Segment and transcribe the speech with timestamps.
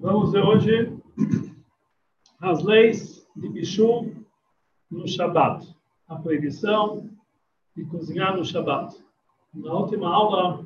[0.00, 0.96] Vamos ver hoje
[2.40, 4.14] as leis de Bishul
[4.88, 5.66] no Shabat,
[6.06, 7.10] a proibição
[7.74, 8.94] de cozinhar no Shabat.
[9.52, 10.64] Na última aula,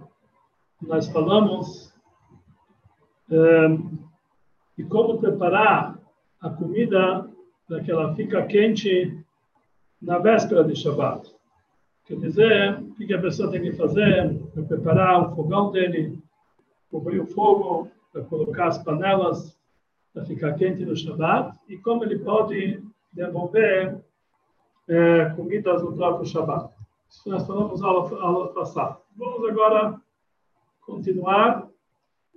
[0.82, 1.94] nós falamos
[3.30, 3.98] um,
[4.76, 5.98] de como preparar
[6.38, 7.26] a comida
[7.66, 9.18] para que ela fique quente
[10.02, 11.34] na véspera de Shabat.
[12.04, 16.22] Quer dizer, o que a pessoa tem que fazer para preparar o fogão dele,
[16.90, 19.58] cobrir o fogo, para colocar as panelas
[20.12, 23.98] para ficar quente no Shabat e como ele pode devolver
[24.88, 26.70] é, comidas no próprio Shabat.
[27.08, 28.98] Isso nós falamos aula, aula passada.
[29.16, 30.00] Vamos agora
[30.82, 31.68] continuar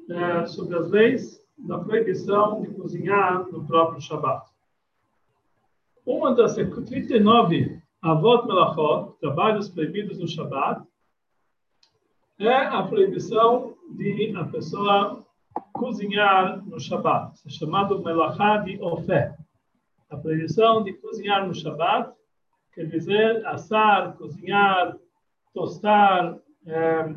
[0.09, 4.49] é, sobre as leis da proibição de cozinhar no próprio Shabat.
[6.05, 10.85] Uma das 39 Avot Melachot, trabalhos proibidos no Shabat,
[12.37, 15.24] é a proibição de a pessoa
[15.75, 19.35] cozinhar no Shabat, é chamado Melachá de Ofé.
[20.09, 22.13] A proibição de cozinhar no Shabat
[22.73, 24.97] quer dizer assar, cozinhar,
[25.53, 27.15] tostar, é,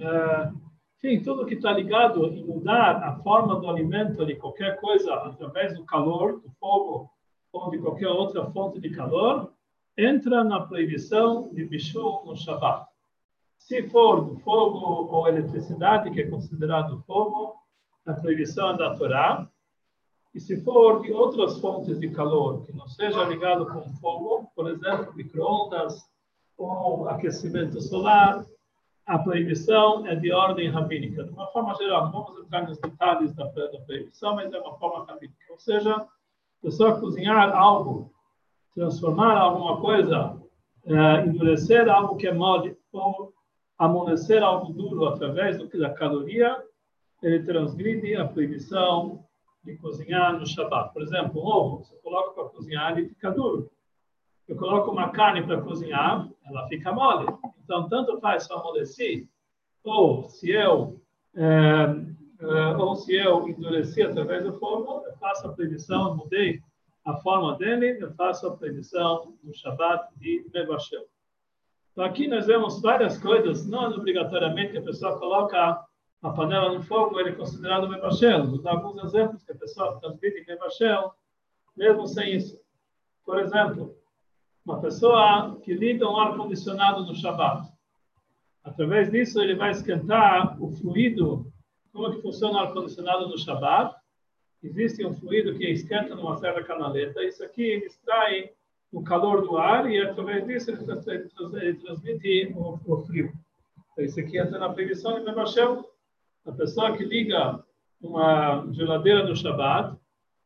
[0.00, 0.52] é,
[0.98, 5.76] enfim, tudo que está ligado em mudar a forma do alimento de qualquer coisa através
[5.76, 7.10] do calor, do fogo
[7.52, 9.52] ou de qualquer outra fonte de calor,
[9.96, 12.93] entra na proibição de bichu no Shabat.
[13.66, 17.54] Se for do fogo ou eletricidade, que é considerado fogo,
[18.04, 19.48] a proibição é da Torá.
[20.34, 24.68] E se for de outras fontes de calor, que não seja ligado com fogo, por
[24.68, 25.98] exemplo, microondas
[26.58, 28.44] ou aquecimento solar,
[29.06, 31.24] a proibição é de ordem rabínica.
[31.24, 35.06] De uma forma geral, não vamos entrar nos detalhes da, proibição, mas é uma forma
[35.06, 35.38] rabínica.
[35.48, 36.06] Ou seja, a
[36.60, 38.12] pessoa cozinhar algo
[38.74, 40.36] transformar alguma coisa,
[40.84, 43.33] é, endurecer algo que é mole, ou
[43.78, 46.56] amolecer algo duro através do que da caloria,
[47.22, 49.24] ele transgride a proibição
[49.64, 50.92] de cozinhar no Shabat.
[50.92, 53.70] Por exemplo, um ovo, você coloca para cozinhar, ele fica duro.
[54.46, 57.26] Eu coloco uma carne para cozinhar, ela fica mole.
[57.64, 59.28] Então, tanto faz se eu amoleci,
[59.82, 61.00] ou se eu,
[61.34, 61.44] é,
[62.40, 66.60] é, ou se eu endureci através do fogo, eu faço a proibição, mudei
[67.06, 71.06] a forma dele, eu faço a previsão do Shabbat de Mevashel.
[71.94, 75.80] Então, aqui nós vemos várias coisas, não obrigatoriamente que a pessoa coloca
[76.20, 78.48] a panela no fogo, ele é considerado Mevashel.
[78.48, 81.14] Vou dar alguns exemplos que a pessoa transmite Mevashel,
[81.76, 82.60] mesmo sem isso.
[83.24, 83.96] Por exemplo,
[84.66, 87.72] uma pessoa que liga um ar-condicionado no Shabbat.
[88.64, 91.46] Através disso, ele vai esquentar o fluido.
[91.92, 93.94] Como é que funciona o ar-condicionado no Shabbat?
[94.64, 97.22] existe um fluido que esquenta numa certa canaleta.
[97.22, 98.50] Isso aqui extrai
[98.94, 100.84] o calor do ar e, através disso, ele,
[101.60, 103.32] ele transmite o, o, frio.
[103.92, 105.84] Então, isso aqui entra na previsão de Mebachel.
[106.46, 107.60] A pessoa que liga
[108.00, 109.96] uma geladeira no Shabat,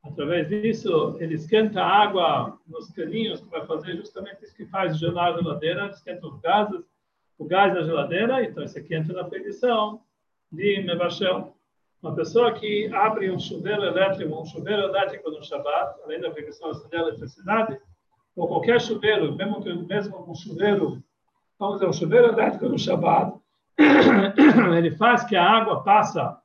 [0.02, 4.98] através disso, ele esquenta a água nos caninhos, que vai fazer justamente isso que faz
[4.98, 6.82] gelar a geladeira, esquenta os gases,
[7.36, 10.00] o gás da geladeira, então isso aqui entra na previsão
[10.50, 11.54] de Mebachel.
[12.02, 16.72] Uma pessoa que abre um chuveiro elétrico, um chuveiro elétrico no Shabat, além da proibição
[16.72, 17.78] de eletricidade,
[18.38, 21.02] ou qualquer chuveiro, mesmo que mesmo um chuveiro,
[21.58, 23.36] vamos dizer, um chuveiro elétrico no Shabat,
[24.76, 26.38] ele faz que a água passa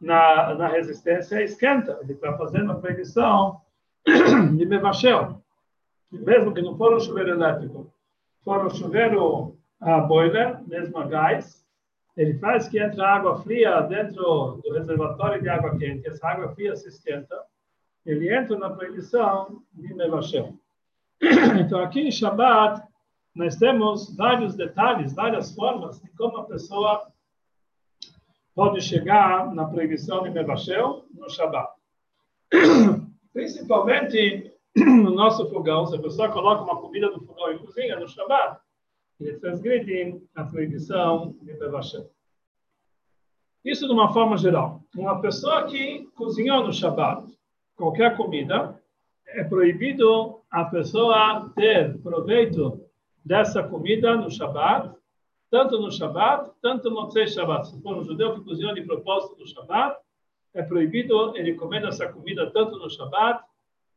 [0.00, 1.98] na, na resistência e esquenta.
[2.02, 3.60] Ele está fazendo a proibição
[4.56, 5.40] de Mevachel.
[6.10, 7.92] Mesmo que não for um chuveiro elétrico,
[8.44, 11.64] for um chuveiro a boiler, mesmo a gás,
[12.16, 16.74] ele faz que entre água fria dentro do reservatório de água quente, essa água fria
[16.74, 17.36] se esquenta,
[18.04, 20.54] ele entra na proibição de Mevashel.
[21.60, 22.82] Então, aqui em Shabbat,
[23.34, 27.06] nós temos vários detalhes, várias formas de como a pessoa
[28.54, 31.70] pode chegar na proibição de Mevashel no Shabbat.
[33.32, 38.08] Principalmente no nosso fogão, se a pessoa coloca uma comida no fogão e cozinha no
[38.08, 38.60] Shabbat,
[39.20, 42.06] ele transgride a proibição de Bevashem.
[43.64, 44.82] Isso de uma forma geral.
[44.94, 47.26] Uma pessoa que cozinhou no Shabat
[47.74, 48.80] qualquer comida,
[49.26, 52.80] é proibido a pessoa ter proveito
[53.22, 54.96] dessa comida no Shabat,
[55.50, 57.68] tanto no Shabat, tanto no Motzei Shabat.
[57.68, 59.98] Se for um judeu que cozinhou de propósito no Shabat,
[60.54, 63.44] é proibido ele comer essa comida tanto no Shabat,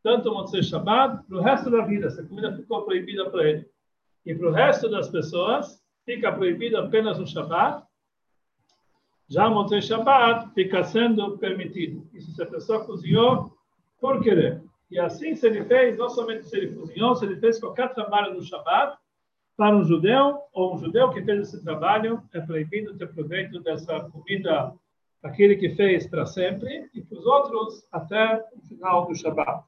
[0.03, 2.07] tanto no Motzei Shabat, para o resto da vida.
[2.07, 3.65] Essa comida ficou proibida para ele.
[4.25, 7.85] E para o resto das pessoas, fica proibido apenas no Shabat.
[9.29, 12.05] Já o Motzei Shabbat fica sendo permitido.
[12.13, 13.57] Isso se a pessoa cozinhou
[14.01, 14.61] por querer.
[14.89, 18.33] E assim, se ele fez, não somente se ele cozinhou, se ele fez qualquer trabalho
[18.33, 18.97] no Shabat,
[19.55, 23.99] para um judeu, ou um judeu que fez esse trabalho, é proibido ter proveito dessa
[24.09, 24.73] comida
[25.21, 29.63] aquele que fez para sempre, e para os outros até o final do Shabat.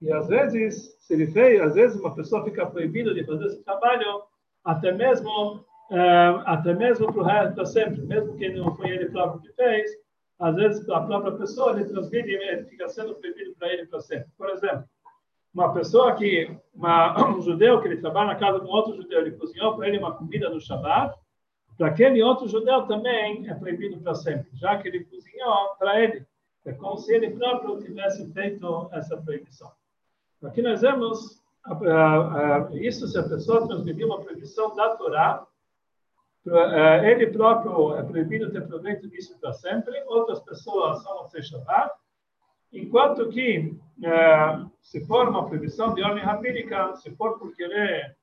[0.00, 3.62] E às vezes, se ele fez, às vezes uma pessoa fica proibida de fazer esse
[3.62, 4.22] trabalho,
[4.64, 5.56] até mesmo,
[5.90, 9.52] uh, até mesmo para o resto para sempre, mesmo que não foi ele próprio que
[9.52, 9.90] fez,
[10.38, 14.28] às vezes a própria pessoa ele transmite, ele fica sendo proibido para ele para sempre.
[14.36, 14.84] Por exemplo,
[15.54, 19.20] uma pessoa que, uma, um judeu que ele trabalha na casa de um outro judeu,
[19.20, 21.16] ele cozinhou para ele uma comida no Shabat,
[21.76, 26.24] para aquele outro judeu também é proibido para sempre, já que ele cozinhou para ele.
[26.64, 29.70] É como se ele próprio tivesse feito essa proibição.
[30.42, 31.42] Aqui nós vemos
[32.72, 35.46] isso se a pessoa transmitir uma proibição da Torá,
[37.02, 41.92] ele próprio é proibido ter proveito disso para sempre, outras pessoas só vão ser Shabbat,
[42.72, 43.74] enquanto que
[44.82, 48.14] se for uma proibição de ordem rabínica, se for por querer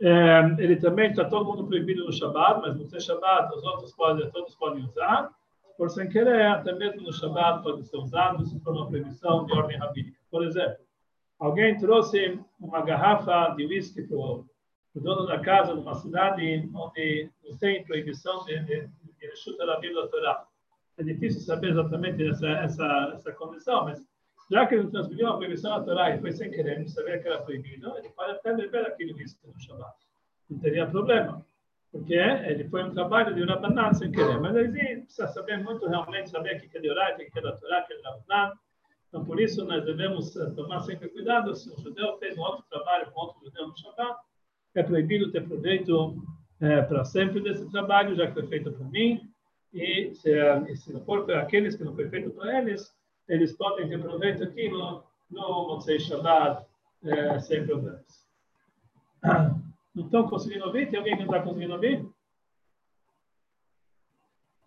[0.00, 3.92] é, ele também está todo mundo proibido no Shabat, mas no ser Shabat os outros
[3.94, 5.30] podem, todos podem usar.
[5.76, 9.52] Por sem querer, até mesmo no Shabat pode ser usado se for uma proibição de
[9.52, 10.18] ordem rabínica.
[10.30, 10.78] Por exemplo,
[11.38, 14.44] alguém trouxe uma garrafa de whisky para o
[15.00, 20.06] dono da casa numa cidade onde não tem proibição de, de, de chuta da Bíblia
[20.08, 20.46] Torá.
[20.98, 24.02] É difícil saber exatamente essa, essa, essa condição, mas
[24.50, 27.28] já que ele transmitiu uma proibição à Torá e foi sem querer, não sabia que
[27.28, 29.94] era proibido, ele pode até beber aquele whisky no Shabbat.
[30.48, 31.44] Não teria problema.
[31.90, 34.38] Porque ele foi um trabalho de Rabanan sem querer.
[34.40, 37.42] Mas aí precisa saber muito realmente, saber o que é de Torá, o que é
[37.42, 38.52] da Torá, o que é de Rabanan.
[39.08, 41.54] Então, por isso, nós devemos tomar sempre cuidado.
[41.54, 44.18] Se um judeu fez um outro trabalho com outro judeu no Shabbat,
[44.78, 46.16] é proibido ter proveito
[46.60, 49.20] é, para sempre desse trabalho, já que foi feito por mim.
[49.72, 52.94] E se, eh, se não for para aqueles que não foi feito para eles,
[53.28, 56.64] eles podem ter proveito aquilo no Motzei Shabbat
[57.04, 58.26] é, sem problemas.
[59.94, 60.88] Não estão conseguindo ouvir?
[60.88, 62.08] Tem alguém que não está conseguindo ouvir?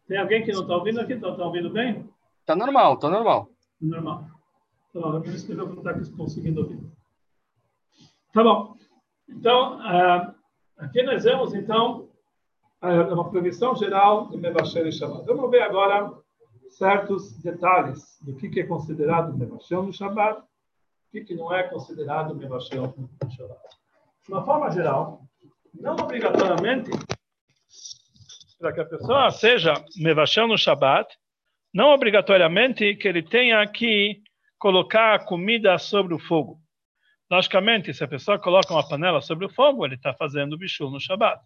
[0.07, 1.13] Tem alguém que não está ouvindo aqui?
[1.13, 2.09] Está tá ouvindo bem?
[2.41, 3.49] Está normal, está normal.
[3.79, 4.25] Normal.
[4.93, 6.79] Bom, eu vou escrever para não está conseguindo ouvir.
[8.33, 8.75] Tá bom.
[9.29, 10.33] Então, uh,
[10.77, 12.09] aqui nós vemos, então,
[12.81, 15.25] uh, uma previsão geral de Mevasher e Shabbat.
[15.25, 16.11] Vamos ver agora
[16.69, 22.93] certos detalhes do que, é considerado Mevashel no Shabbat, o que, não é considerado Mevashel
[22.97, 23.61] no Shabbat.
[24.25, 25.21] De uma forma geral,
[25.73, 26.91] não obrigatoriamente,
[28.59, 31.17] para que a pessoa seja Mevashel no Shabbat,
[31.73, 34.21] não obrigatoriamente que ele tenha que
[34.57, 36.59] colocar a comida sobre o fogo.
[37.31, 40.99] Logicamente, se a pessoa coloca uma panela sobre o fogo, ele está fazendo bichu no
[40.99, 41.39] Shabbat.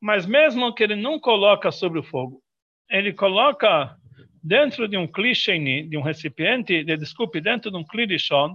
[0.00, 2.42] Mas mesmo que ele não coloca sobre o fogo,
[2.90, 3.96] ele coloca
[4.42, 8.54] dentro de um clichê, de um recipiente, de, desculpe, dentro de um clichon,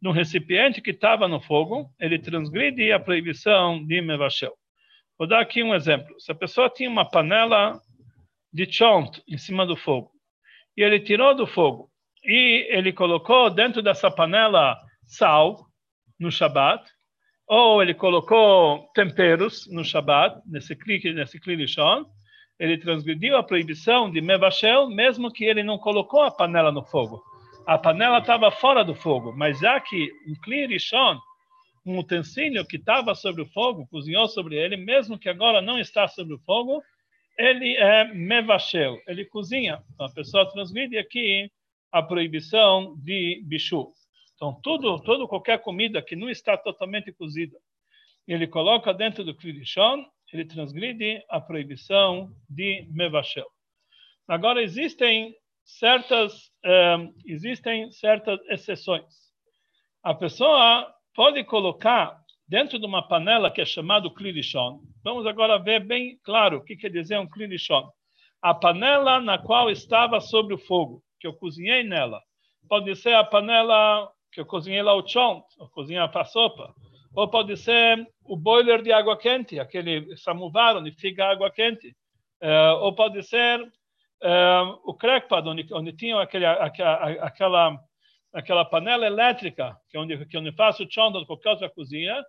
[0.00, 4.52] de um recipiente que estava no fogo, ele transgride a proibição de mevashel.
[5.16, 6.18] Vou dar aqui um exemplo.
[6.20, 7.80] Se a pessoa tinha uma panela
[8.52, 10.10] de chont em cima do fogo,
[10.76, 11.88] e ele tirou do fogo,
[12.24, 15.71] e ele colocou dentro dessa panela sal,
[16.22, 16.88] no Shabat,
[17.46, 22.06] ou ele colocou temperos no Shabat, nesse clique, nesse clichon,
[22.58, 27.20] ele transgrediu a proibição de Mevashel, mesmo que ele não colocou a panela no fogo.
[27.66, 31.18] A panela estava fora do fogo, mas já que um klirishon,
[31.84, 36.06] um utensílio que estava sobre o fogo, cozinhou sobre ele, mesmo que agora não está
[36.06, 36.82] sobre o fogo,
[37.36, 39.82] ele é Mevashel, ele cozinha.
[39.92, 41.50] Então a pessoa transgride aqui
[41.90, 43.92] a proibição de bichu.
[44.42, 47.56] Então tudo, todo qualquer comida que não está totalmente cozida,
[48.26, 53.46] ele coloca dentro do klirishon, ele transgride a proibição de Mevashel.
[54.26, 55.32] Agora, existem
[55.64, 59.04] certas, um, existem certas exceções.
[60.02, 64.80] A pessoa pode colocar dentro de uma panela que é chamado klirishon.
[65.04, 67.88] Vamos agora ver bem claro o que quer dizer um klirishon.
[68.42, 72.20] A panela na qual estava sobre o fogo, que eu cozinhei nela.
[72.68, 76.74] Pode ser a panela que eu cozinhei lá o chont, eu cozinhei para a sopa
[77.14, 81.94] ou pode ser o boiler de água quente, aquele samovar onde fica água quente,
[82.42, 87.80] uh, ou pode ser uh, o crackpad, onde, onde tinha aquele, aquela, aquela,
[88.32, 91.68] aquela panela elétrica, que é onde, que é onde faço o chão de qualquer outra
[91.68, 92.22] cozinha,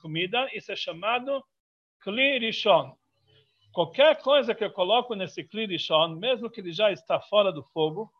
[0.00, 1.44] comida, isso é chamado
[2.00, 2.96] kli rishon.
[3.72, 7.62] Qualquer coisa que eu coloco nesse kli rishon, mesmo que ele já está fora do
[7.62, 8.10] fogo,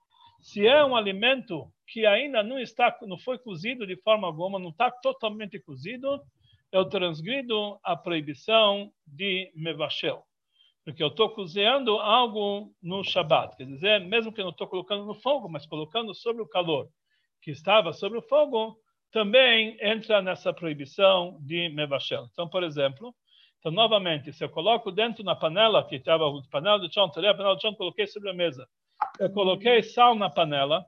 [0.40, 4.70] se é um alimento que ainda não está, não foi cozido de forma alguma, não
[4.70, 6.20] está totalmente cozido,
[6.72, 10.24] eu transgrido a proibição de mevashel.
[10.84, 13.56] Porque eu estou cozinhando algo no Shabat.
[13.56, 16.88] Quer dizer, mesmo que eu não estou colocando no fogo, mas colocando sobre o calor
[17.42, 18.78] que estava sobre o fogo,
[19.10, 22.28] também entra nessa proibição de mevashel.
[22.32, 23.14] Então, por exemplo,
[23.58, 27.56] então, novamente, se eu coloco dentro da panela que estava, panela de chão, a panela
[27.56, 28.68] de chão, coloquei sobre a mesa,
[29.18, 30.86] eu coloquei sal na panela,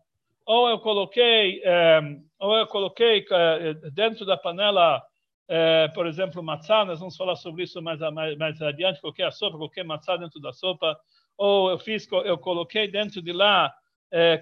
[0.48, 2.00] ou eu coloquei, é,
[2.38, 5.04] ou eu coloquei é, dentro da panela,
[5.46, 9.30] é, por exemplo, matzá, nós vamos falar sobre isso mais, mais, mais adiante, coloquei a
[9.30, 10.98] sopa, coloquei matzá dentro da sopa,
[11.36, 13.72] ou eu fiz, eu coloquei dentro de lá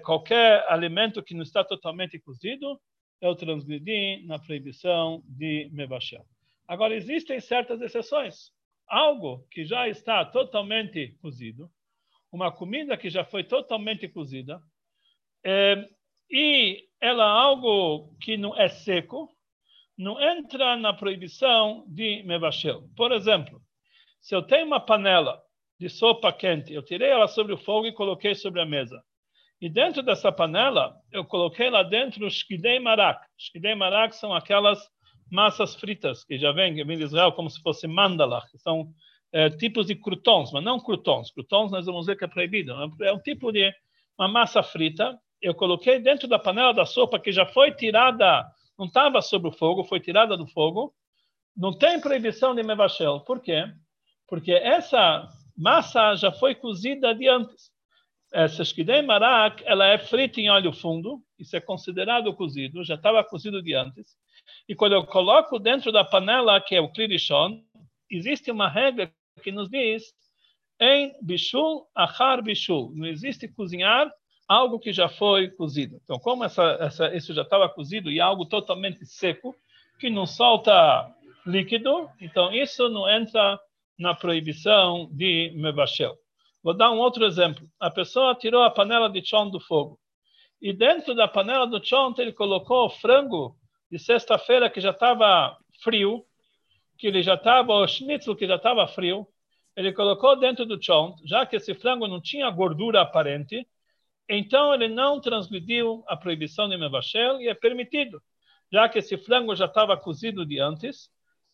[0.01, 2.79] qualquer alimento que não está totalmente cozido,
[3.19, 6.25] eu transgredi na proibição de mebachel.
[6.65, 8.53] Agora, existem certas exceções.
[8.87, 11.69] Algo que já está totalmente cozido,
[12.31, 14.61] uma comida que já foi totalmente cozida,
[15.43, 15.85] é,
[16.29, 19.29] e ela é algo que não é seco,
[19.97, 22.83] não entra na proibição de mevachel.
[22.95, 23.61] Por exemplo,
[24.19, 25.41] se eu tenho uma panela
[25.79, 29.01] de sopa quente, eu tirei ela sobre o fogo e coloquei sobre a mesa.
[29.59, 33.25] E dentro dessa panela, eu coloquei lá dentro o shkidei marak.
[33.37, 34.79] Shkidei marak são aquelas
[35.31, 38.93] massas fritas que já vêm, vêm de Israel como se fosse mandala, que são
[39.31, 41.31] é, tipos de croutons, mas não croutons.
[41.31, 42.73] Croutons nós vamos ver que é proibido.
[43.01, 43.73] É um tipo de
[44.17, 48.45] uma massa frita eu coloquei dentro da panela da sopa que já foi tirada,
[48.77, 50.93] não estava sobre o fogo, foi tirada do fogo.
[51.55, 53.21] Não tem proibição de mevachel.
[53.21, 53.65] Por quê?
[54.27, 55.27] Porque essa
[55.57, 57.71] massa já foi cozida de antes.
[58.31, 63.23] Essa shkidei marak, ela é frita em óleo fundo, isso é considerado cozido, já estava
[63.23, 64.15] cozido de antes.
[64.67, 67.63] E quando eu coloco dentro da panela, que é o klirishon,
[68.11, 70.13] existe uma regra que nos diz
[70.79, 72.91] em bishul achar bishul.
[72.95, 74.11] Não existe cozinhar
[74.47, 75.99] algo que já foi cozido.
[76.03, 79.55] Então, como essa, essa, isso já estava cozido e algo totalmente seco,
[79.99, 81.13] que não solta
[81.45, 83.59] líquido, então isso não entra
[83.97, 86.15] na proibição de mebachel.
[86.63, 87.67] Vou dar um outro exemplo.
[87.79, 89.99] A pessoa tirou a panela de chão do fogo.
[90.61, 93.55] E dentro da panela do chão ele colocou o frango
[93.91, 96.25] de sexta-feira que já estava frio,
[96.97, 99.27] que ele já estava, o schnitzel que já estava frio,
[99.75, 103.67] ele colocou dentro do chão, já que esse frango não tinha gordura aparente,
[104.29, 108.21] então ele não transgrediu a proibição de Mevachel e é permitido,
[108.71, 111.09] já que esse frango já estava cozido de antes,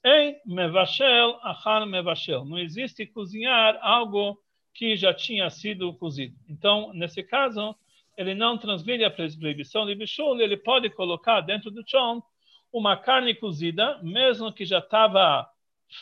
[0.06, 2.44] em Mevachel, Achan Mevachel.
[2.44, 4.38] Não existe cozinhar algo
[4.74, 6.36] que já tinha sido cozido.
[6.50, 7.75] Então, nesse caso,
[8.18, 12.24] ele não transgride a proibição de Bishul, ele pode colocar dentro do chão
[12.72, 15.48] uma carne cozida, mesmo que já estava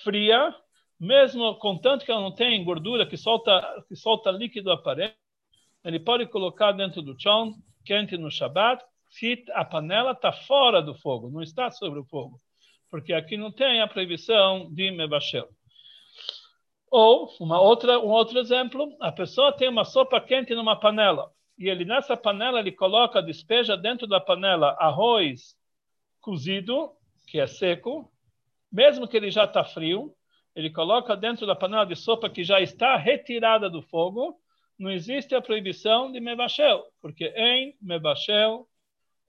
[0.03, 0.55] fria,
[0.99, 5.15] mesmo contanto que ela não tem gordura, que solta, que solta líquido aparente,
[5.83, 7.53] ele pode colocar dentro do chão,
[7.85, 12.39] quente no Shabat, se a panela está fora do fogo, não está sobre o fogo.
[12.89, 15.47] Porque aqui não tem a proibição de mebachel.
[16.89, 21.69] Ou, uma outra, um outro exemplo, a pessoa tem uma sopa quente numa panela, e
[21.69, 25.55] ele nessa panela ele coloca, despeja dentro da panela arroz
[26.19, 26.91] cozido,
[27.27, 28.11] que é seco,
[28.71, 30.13] mesmo que ele já está frio,
[30.55, 34.37] ele coloca dentro da panela de sopa que já está retirada do fogo,
[34.81, 38.67] não existe a proibição de mevachel, porque em mevachel,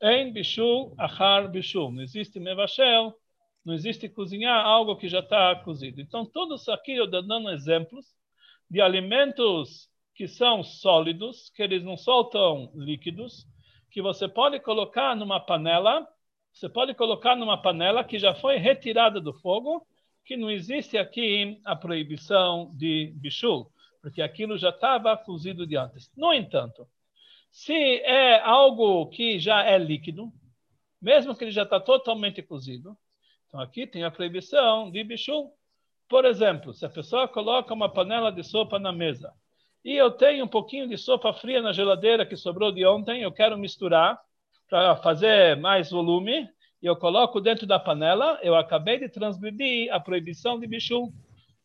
[0.01, 1.93] em bishul, achar bishul.
[1.93, 3.15] Não existe mevachel,
[3.63, 6.01] não existe cozinhar algo que já está cozido.
[6.01, 8.07] Então, todos aqui eu estou dando exemplos
[8.71, 13.47] de alimentos que são sólidos, que eles não soltam líquidos,
[13.91, 16.09] que você pode colocar numa panela,
[16.51, 19.87] você pode colocar numa panela que já foi retirada do fogo,
[20.25, 23.71] que não existe aqui a proibição de bichul
[24.03, 26.11] porque aquilo já estava cozido de antes.
[26.17, 26.87] No entanto,
[27.51, 30.33] se é algo que já é líquido,
[31.01, 32.99] mesmo que ele já está totalmente cozido,
[33.47, 35.53] então aqui tem a proibição de bichul.
[36.09, 39.33] Por exemplo, se a pessoa coloca uma panela de sopa na mesa
[39.85, 43.33] e eu tenho um pouquinho de sopa fria na geladeira que sobrou de ontem, eu
[43.33, 44.21] quero misturar
[44.69, 46.49] para fazer mais volume,
[46.81, 51.13] e eu coloco dentro da panela, eu acabei de transgredir a proibição de bichul,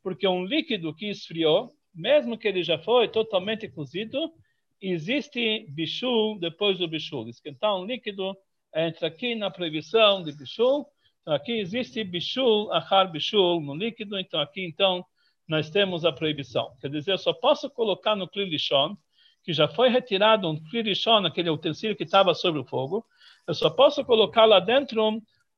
[0.04, 4.32] porque um líquido que esfriou, mesmo que ele já foi totalmente cozido,
[4.80, 7.28] existe bichul depois do bichul.
[7.28, 8.38] Esquentar um líquido
[8.74, 10.88] entra aqui na proibição de bichul.
[11.22, 14.18] Então, aqui existe bichul, achar bichul no líquido.
[14.20, 15.04] Então, aqui, então,
[15.48, 16.76] nós temos a proibição.
[16.80, 18.96] Quer dizer, eu só posso colocar no klirishon,
[19.44, 23.06] que já foi retirado um klirishon, aquele utensílio que estava sobre o fogo,
[23.48, 25.02] eu só posso colocar lá dentro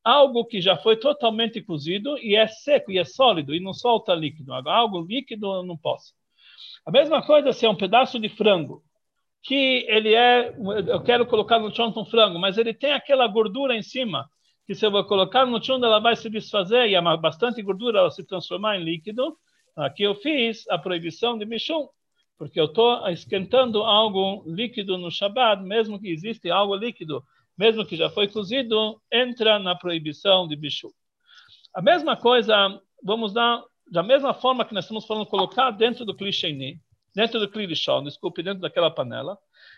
[0.02, 4.14] algo que já foi totalmente cozido e é seco e é sólido e não solta
[4.14, 4.52] líquido.
[4.52, 6.14] Algo líquido eu não posso.
[6.86, 8.82] A mesma coisa se é um pedaço de frango,
[9.42, 10.54] que ele é,
[10.88, 14.28] eu quero colocar no chão um frango, mas ele tem aquela gordura em cima,
[14.66, 18.00] que se eu vou colocar no chão ela vai se desfazer e há bastante gordura
[18.00, 19.36] ela se transformar em líquido.
[19.76, 21.88] Aqui eu fiz a proibição de Mishum,
[22.38, 27.24] porque eu estou esquentando algo líquido no Shabbat, mesmo que existe algo líquido,
[27.56, 30.90] mesmo que já foi cozido, entra na proibição de Mishum.
[31.74, 36.14] A mesma coisa, vamos dar da mesma forma que nós estamos falando, colocar dentro do
[36.14, 36.78] clichê,
[37.14, 39.36] dentro do Klirishon, desculpe, dentro daquela panela.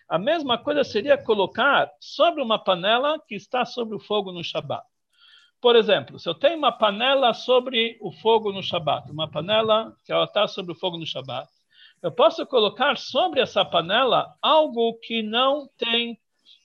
[0.08, 4.84] A mesma coisa seria colocar sobre uma panela que está sobre o fogo no Shabat.
[5.60, 10.12] Por exemplo, se eu tenho uma panela sobre o fogo no Shabat, uma panela que
[10.12, 11.48] ela está sobre o fogo no Shabat,
[12.02, 16.18] eu posso colocar sobre essa panela algo que não tem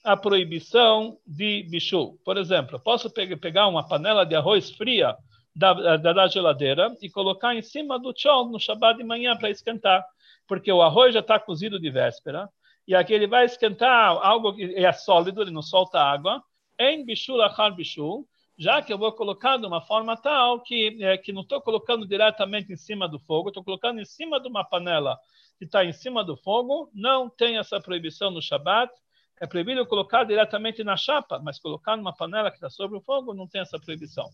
[0.04, 2.18] a proibição de bichu.
[2.24, 5.16] Por exemplo, eu posso pegar uma panela de arroz fria
[5.58, 9.50] da, da, da geladeira e colocar em cima do chão no Shabat de manhã para
[9.50, 10.06] esquentar,
[10.46, 12.48] porque o arroz já está cozido de véspera
[12.86, 16.40] e aqui ele vai esquentar algo que é sólido, ele não solta água,
[16.78, 18.24] em bichu lachar bichu,
[18.56, 22.06] já que eu vou colocar de uma forma tal que, é, que não estou colocando
[22.06, 25.18] diretamente em cima do fogo, estou colocando em cima de uma panela
[25.58, 28.92] que está em cima do fogo, não tem essa proibição no Shabat,
[29.40, 33.34] é proibido colocar diretamente na chapa, mas colocar numa panela que está sobre o fogo
[33.34, 34.28] não tem essa proibição.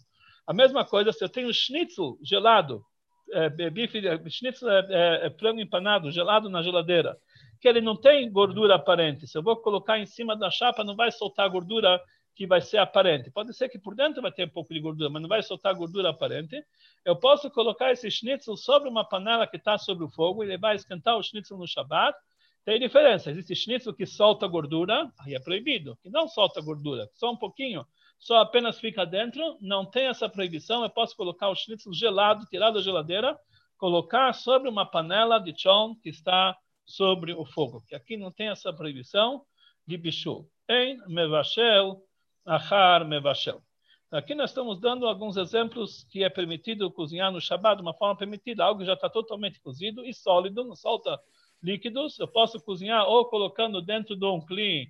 [0.46, 2.84] A mesma coisa se eu tenho schnitzel gelado,
[3.32, 7.16] é, bife, schnitzel é, é, é frango empanado, gelado na geladeira,
[7.60, 9.26] que ele não tem gordura aparente.
[9.26, 12.00] Se eu vou colocar em cima da chapa, não vai soltar gordura
[12.34, 13.30] que vai ser aparente.
[13.30, 15.74] Pode ser que por dentro vai ter um pouco de gordura, mas não vai soltar
[15.74, 16.62] gordura aparente.
[17.04, 20.58] Eu posso colocar esse schnitzel sobre uma panela que está sobre o fogo e ele
[20.58, 22.16] vai esquentar o schnitzel no Shabat.
[22.64, 23.30] Tem diferença.
[23.30, 25.96] Existe schnitzel que solta gordura, aí é proibido.
[26.02, 27.86] Que não solta gordura, só um pouquinho,
[28.18, 29.58] só apenas fica dentro.
[29.60, 30.82] Não tem essa proibição.
[30.82, 33.38] Eu posso colocar o schnitzel gelado, tirado da geladeira,
[33.76, 36.56] colocar sobre uma panela de chão que está
[36.86, 37.82] sobre o fogo.
[37.86, 39.44] Que aqui não tem essa proibição
[39.86, 40.48] de bichu.
[40.68, 42.02] Em mevashel
[42.44, 43.62] achar mevashel.
[44.10, 48.16] Aqui nós estamos dando alguns exemplos que é permitido cozinhar no Shabbat de uma forma
[48.16, 51.18] permitida, algo que já está totalmente cozido e sólido, não solta
[51.60, 52.18] líquidos.
[52.20, 54.88] Eu posso cozinhar ou colocando dentro de um cli,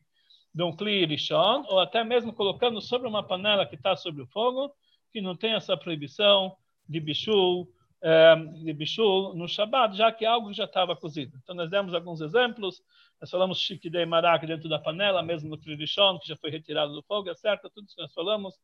[0.54, 4.26] de um cli lixão, ou até mesmo colocando sobre uma panela que está sobre o
[4.26, 4.72] fogo,
[5.12, 6.56] que não tem essa proibição
[6.88, 7.68] de bichul,
[8.02, 11.36] eh, de bichul no Shabbat, já que algo já estava cozido.
[11.42, 12.80] Então nós demos alguns exemplos.
[13.20, 17.02] Nós falamos chiquidei maraca dentro da panela, mesmo no trilichon, que já foi retirado do
[17.02, 17.70] fogo, é certo?
[17.70, 18.54] Tudo isso que nós falamos,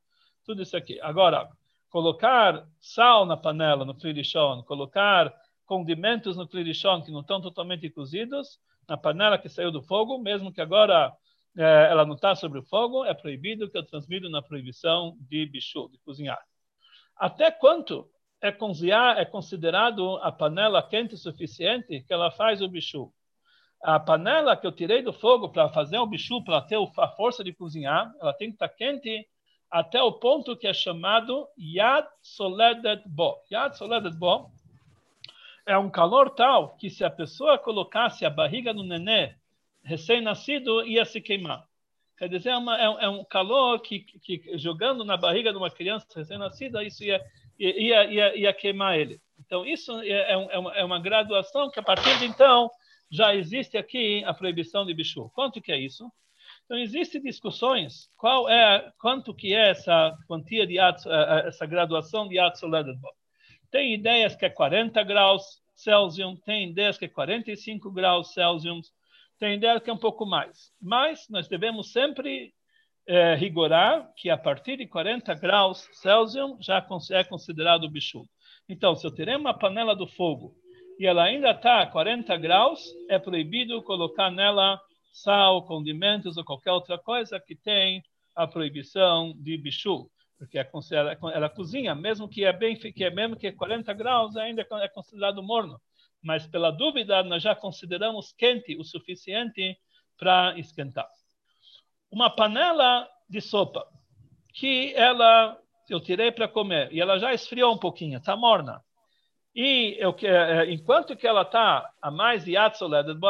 [0.44, 1.00] tudo isso aqui.
[1.00, 1.48] Agora,
[1.88, 5.32] colocar sal na panela, no trilichon, colocar
[5.66, 10.52] condimentos no trilichon que não estão totalmente cozidos, na panela que saiu do fogo, mesmo
[10.52, 11.12] que agora
[11.56, 15.88] ela não está sobre o fogo, é proibido que eu transmito na proibição de bichu,
[15.90, 16.40] de cozinhar.
[17.16, 18.08] Até quanto
[18.40, 23.12] é, cozinhar, é considerado a panela quente o suficiente que ela faz o bichu?
[23.82, 27.42] a panela que eu tirei do fogo para fazer o bichu, para ter a força
[27.42, 29.26] de cozinhar, ela tem que estar tá quente
[29.70, 33.38] até o ponto que é chamado Yad Soledet Bo.
[33.50, 34.50] Yad Soledet Bo
[35.64, 39.34] é um calor tal que se a pessoa colocasse a barriga no nenê
[39.82, 41.64] recém-nascido, ia se queimar.
[42.18, 45.70] Quer dizer, é, uma, é, é um calor que, que, jogando na barriga de uma
[45.70, 47.20] criança recém-nascida, isso ia,
[47.58, 49.20] ia, ia, ia, queimar ele.
[49.38, 52.70] Então, isso é, é, é uma, é uma graduação que, a partir de então,
[53.10, 55.30] já existe aqui a proibição de bichu.
[55.30, 56.10] Quanto que é isso?
[56.70, 62.28] Então existem discussões qual é quanto que é essa quantia de eh, eh, essa graduação
[62.28, 63.12] de Atzoledadbot.
[63.72, 68.92] Tem ideias que é 40 graus Celsius, tem ideias que é 45 graus Celsius,
[69.48, 70.72] ideias que é um pouco mais.
[70.80, 72.52] Mas nós devemos sempre
[73.06, 78.24] é, rigorar que a partir de 40 graus Celsius já é considerado bichu.
[78.68, 80.54] Então, se eu tiver uma panela do fogo
[80.98, 84.80] e ela ainda está a 40 graus, é proibido colocar nela
[85.12, 88.02] sal, condimentos ou qualquer outra coisa que tem
[88.36, 93.10] a proibição de bichu, porque é ela, ela cozinha, mesmo que é bem que é
[93.10, 95.80] mesmo que é 40 graus, ainda é considerado morno.
[96.22, 99.78] Mas pela dúvida, nós já consideramos quente o suficiente
[100.18, 101.08] para esquentar.
[102.10, 103.86] Uma panela de sopa
[104.52, 108.80] que ela eu tirei para comer e ela já esfriou um pouquinho, está morna.
[109.52, 112.70] E eu, é, enquanto que ela está a mais de a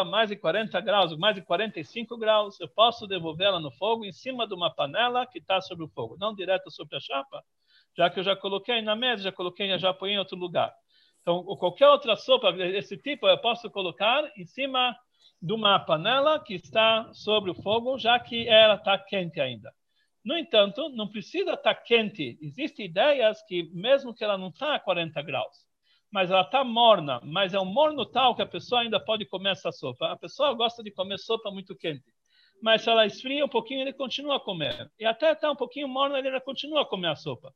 [0.05, 4.47] mais de 40 graus, mais de 45 graus, eu posso devolvê-la no fogo em cima
[4.47, 7.43] de uma panela que está sobre o fogo, não direto sobre a chapa,
[7.97, 10.75] já que eu já coloquei na mesa, já coloquei, já põe em outro lugar.
[11.23, 14.97] Então, qualquer outra sopa desse tipo, eu posso colocar em cima
[15.41, 19.73] de uma panela que está sobre o fogo, já que ela está quente ainda.
[20.25, 22.39] No entanto, não precisa estar tá quente.
[22.43, 25.67] Existem ideias que, mesmo que ela não está a 40 graus,
[26.11, 29.53] mas ela está morna, mas é um morno tal que a pessoa ainda pode comer
[29.53, 30.13] essa sopa.
[30.13, 32.13] A pessoa gosta de comer sopa muito quente,
[32.63, 34.91] mas se ela esfria um pouquinho, ele continua a comer.
[34.99, 37.55] E até está um pouquinho morna, ele ainda continua a comer a sopa.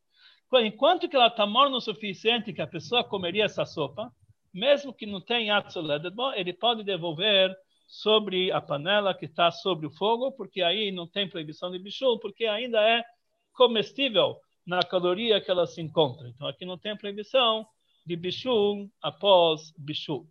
[0.61, 4.13] Enquanto que ela está morna o suficiente que a pessoa comeria essa sopa,
[4.53, 7.55] mesmo que não tenha atzoledebon, ele pode devolver
[7.87, 12.19] sobre a panela que está sobre o fogo, porque aí não tem proibição de bichul,
[12.19, 13.05] porque ainda é
[13.53, 14.37] comestível
[14.67, 16.29] na caloria que ela se encontra.
[16.29, 17.67] Então aqui não tem proibição,
[18.05, 20.27] de Bishul após Bishul.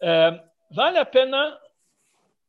[0.00, 1.56] É, vale a pena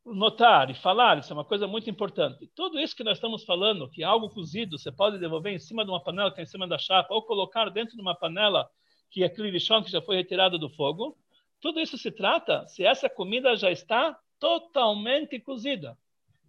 [0.05, 2.47] notar e falar, isso é uma coisa muito importante.
[2.55, 5.91] Tudo isso que nós estamos falando, que algo cozido você pode devolver em cima de
[5.91, 8.69] uma panela que está em cima da chapa, ou colocar dentro de uma panela
[9.09, 11.17] que é clivichon, que já foi retirado do fogo,
[11.61, 15.97] tudo isso se trata se essa comida já está totalmente cozida.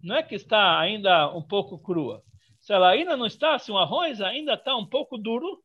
[0.02, 2.22] Não é que está ainda um pouco crua.
[2.58, 5.62] Se ela ainda não está, se o arroz ainda está um pouco duro,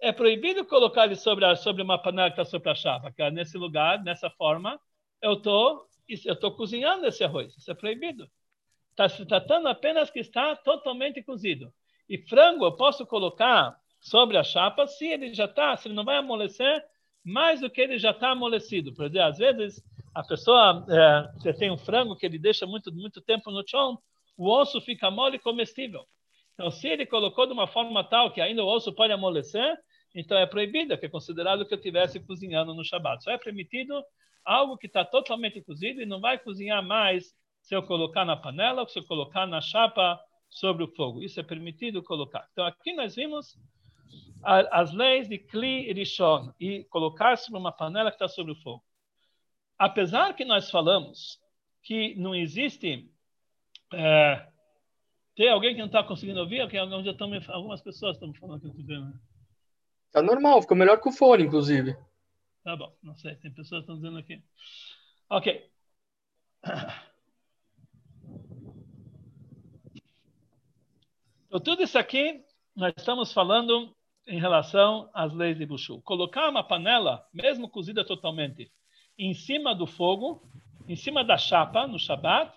[0.00, 3.12] é proibido colocar ele sobre, a, sobre uma panela que está sobre a chapa.
[3.12, 4.80] Que é nesse lugar, nessa forma,
[5.22, 5.86] eu estou
[6.24, 7.56] eu estou cozinhando esse arroz.
[7.56, 8.28] Isso é proibido.
[8.90, 11.72] Está se tratando apenas que está totalmente cozido.
[12.08, 16.04] E frango eu posso colocar sobre a chapa se ele já está, se ele não
[16.04, 16.84] vai amolecer
[17.22, 18.94] mais do que ele já está amolecido.
[18.94, 20.86] Por exemplo, às vezes a pessoa
[21.44, 23.98] é, tem um frango que ele deixa muito muito tempo no chão,
[24.36, 26.04] o osso fica mole e comestível.
[26.54, 29.78] Então, se ele colocou de uma forma tal que ainda o osso pode amolecer,
[30.14, 33.22] então é proibido, que é considerado que eu estivesse cozinhando no Shabat.
[33.22, 34.02] Só é permitido
[34.44, 38.82] algo que está totalmente cozido e não vai cozinhar mais se eu colocar na panela
[38.82, 41.22] ou se eu colocar na chapa sobre o fogo.
[41.22, 42.46] Isso é permitido colocar.
[42.52, 43.58] Então, aqui nós vimos
[44.42, 48.82] as leis de Kli Rishon e colocar sobre uma panela que está sobre o fogo.
[49.78, 51.38] Apesar que nós falamos
[51.82, 53.10] que não existe.
[53.92, 54.46] É,
[55.36, 56.60] tem alguém que não está conseguindo ouvir?
[56.60, 59.12] algumas pessoas estão falando que não estou vendo.
[60.12, 61.96] Tá normal, ficou melhor que o fone, inclusive.
[62.62, 64.42] Tá bom, não sei, tem pessoas que estão dizendo aqui.
[65.28, 65.70] Ok.
[71.46, 72.44] Então, tudo isso aqui
[72.76, 73.94] nós estamos falando
[74.28, 76.00] em relação às leis de Bushu.
[76.02, 78.70] Colocar uma panela, mesmo cozida totalmente,
[79.18, 80.42] em cima do fogo,
[80.86, 82.56] em cima da chapa, no Shabat,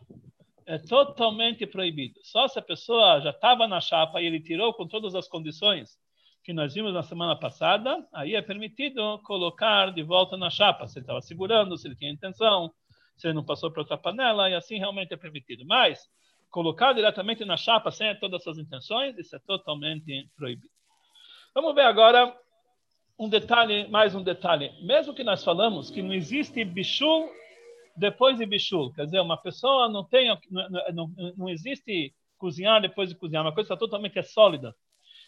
[0.66, 2.20] é totalmente proibido.
[2.24, 5.98] Só se a pessoa já estava na chapa e ele tirou com todas as condições
[6.44, 11.00] que nós vimos na semana passada, aí é permitido colocar de volta na chapa, se
[11.00, 12.72] ele estava segurando, se ele tinha intenção,
[13.16, 15.66] se ele não passou para outra panela, e assim realmente é permitido.
[15.66, 16.10] Mas
[16.52, 20.70] colocar diretamente na chapa sem todas essas intenções, isso é totalmente proibido.
[21.56, 22.36] Vamos ver agora
[23.18, 24.70] um detalhe, mais um detalhe.
[24.82, 27.30] Mesmo que nós falamos que não existe bichul
[27.96, 33.10] depois de bichul, quer dizer, uma pessoa não tem, não, não, não existe cozinhar depois
[33.10, 34.76] de cozinhar, uma coisa totalmente é sólida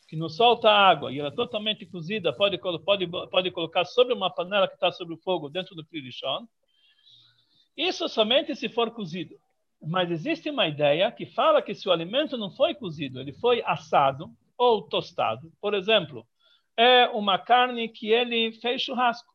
[0.08, 4.30] que não solta água e ela é totalmente cozida, pode, pode, pode colocar sobre uma
[4.30, 6.48] panela que está sobre o fogo dentro do kirishon.
[7.76, 9.36] Isso somente se for cozido.
[9.82, 13.62] Mas existe uma ideia que fala que se o alimento não foi cozido, ele foi
[13.65, 16.26] assado ou tostado, por exemplo,
[16.78, 19.34] é uma carne que ele fez churrasco.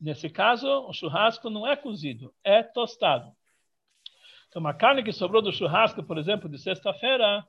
[0.00, 3.32] Nesse caso, o churrasco não é cozido, é tostado.
[4.48, 7.44] Então, uma carne que sobrou do churrasco, por exemplo, de sexta-feira,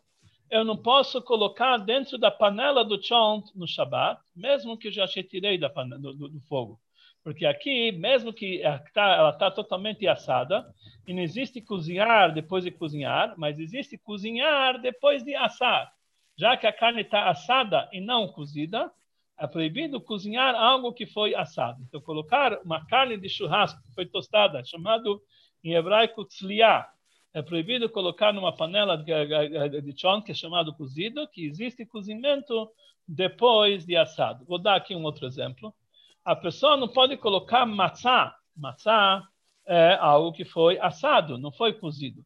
[0.50, 5.06] eu não posso colocar dentro da panela do chão no Shabat, mesmo que eu já
[5.06, 6.80] retirei da panela, do, do, do, fogo.
[7.24, 10.66] Porque aqui, mesmo que ela está tá totalmente assada,
[11.08, 15.92] e não existe cozinhar depois de cozinhar, mas existe cozinhar depois de assar.
[16.38, 18.92] Já que a carne está assada e não cozida,
[19.38, 21.82] é proibido cozinhar algo que foi assado.
[21.88, 25.22] Então, colocar uma carne de churrasco que foi tostada, chamado
[25.64, 26.88] em hebraico tzliah,
[27.36, 32.72] é proibido colocar numa panela de, de chão, que é chamado cozido, que existe cozimento
[33.06, 34.46] depois de assado.
[34.46, 35.76] Vou dar aqui um outro exemplo.
[36.24, 38.34] A pessoa não pode colocar matzá.
[38.56, 39.22] Matzá
[39.68, 42.26] é algo que foi assado, não foi cozido.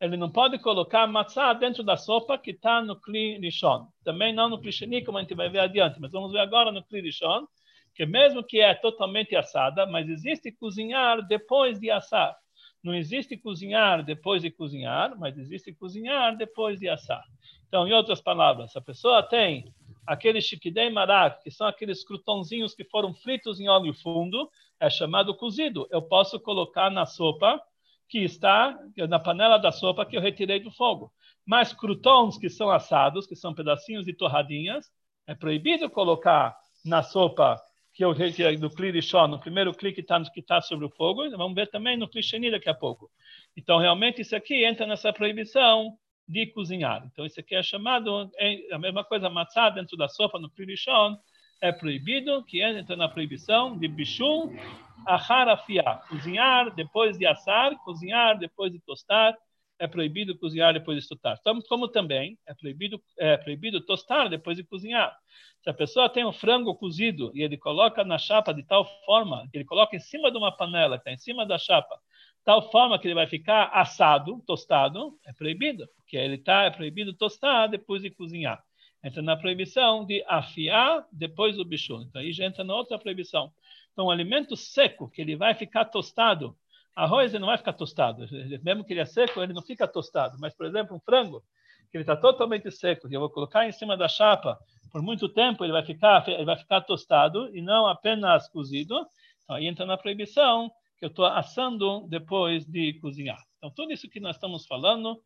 [0.00, 3.00] Ele não pode colocar matzá dentro da sopa que está no
[3.40, 3.86] rishon.
[4.02, 6.00] Também não no kli sheni, como a gente vai ver adiante.
[6.00, 7.46] Mas vamos ver agora no rishon,
[7.94, 12.36] que mesmo que é totalmente assada, mas existe cozinhar depois de assar.
[12.82, 17.24] Não existe cozinhar depois de cozinhar, mas existe cozinhar depois de assar.
[17.66, 19.72] Então, em outras palavras, a pessoa tem
[20.06, 25.34] aquele chiquidei marak, que são aqueles crutonzinhos que foram fritos em óleo fundo, é chamado
[25.34, 25.86] cozido.
[25.90, 27.60] Eu posso colocar na sopa
[28.08, 31.12] que está na panela da sopa que eu retirei do fogo.
[31.44, 34.86] Mas crutons que são assados, que são pedacinhos de torradinhas,
[35.26, 37.60] é proibido colocar na sopa
[37.98, 41.28] que eu retirei do Klirishon, no primeiro clique que está que tá sobre o fogo,
[41.30, 43.10] vamos ver também no Klisheni daqui a pouco.
[43.56, 47.04] Então, realmente, isso aqui entra nessa proibição de cozinhar.
[47.10, 51.18] Então, isso aqui é chamado, é a mesma coisa, matzá dentro da sopa no Klirishon,
[51.60, 54.56] é proibido, que entra na proibição de bichum,
[55.04, 59.36] aharafiá, cozinhar depois de assar, cozinhar depois de tostar,
[59.78, 61.38] é proibido cozinhar depois de tostar.
[61.68, 65.16] Como também é proibido, é proibido tostar depois de cozinhar.
[65.62, 69.48] Se a pessoa tem um frango cozido e ele coloca na chapa de tal forma,
[69.52, 71.98] ele coloca em cima de uma panela está em cima da chapa,
[72.44, 77.12] tal forma que ele vai ficar assado, tostado, é proibido, porque ele tá é proibido
[77.12, 78.62] tostar depois de cozinhar.
[79.02, 82.02] Entra na proibição de afiar depois do bicho.
[82.02, 83.52] Então aí já entra na outra proibição.
[83.92, 86.56] Então, um alimento seco que ele vai ficar tostado
[86.98, 88.26] Arroz ele não vai ficar tostado.
[88.60, 90.36] Mesmo que ele é seco, ele não fica tostado.
[90.40, 91.44] Mas, por exemplo, um frango,
[91.90, 94.58] que ele está totalmente seco, que eu vou colocar em cima da chapa
[94.90, 98.96] por muito tempo, ele vai ficar, ele vai ficar tostado e não apenas cozido.
[99.44, 103.40] Então, aí entra na proibição que eu estou assando depois de cozinhar.
[103.58, 105.22] Então, tudo isso que nós estamos falando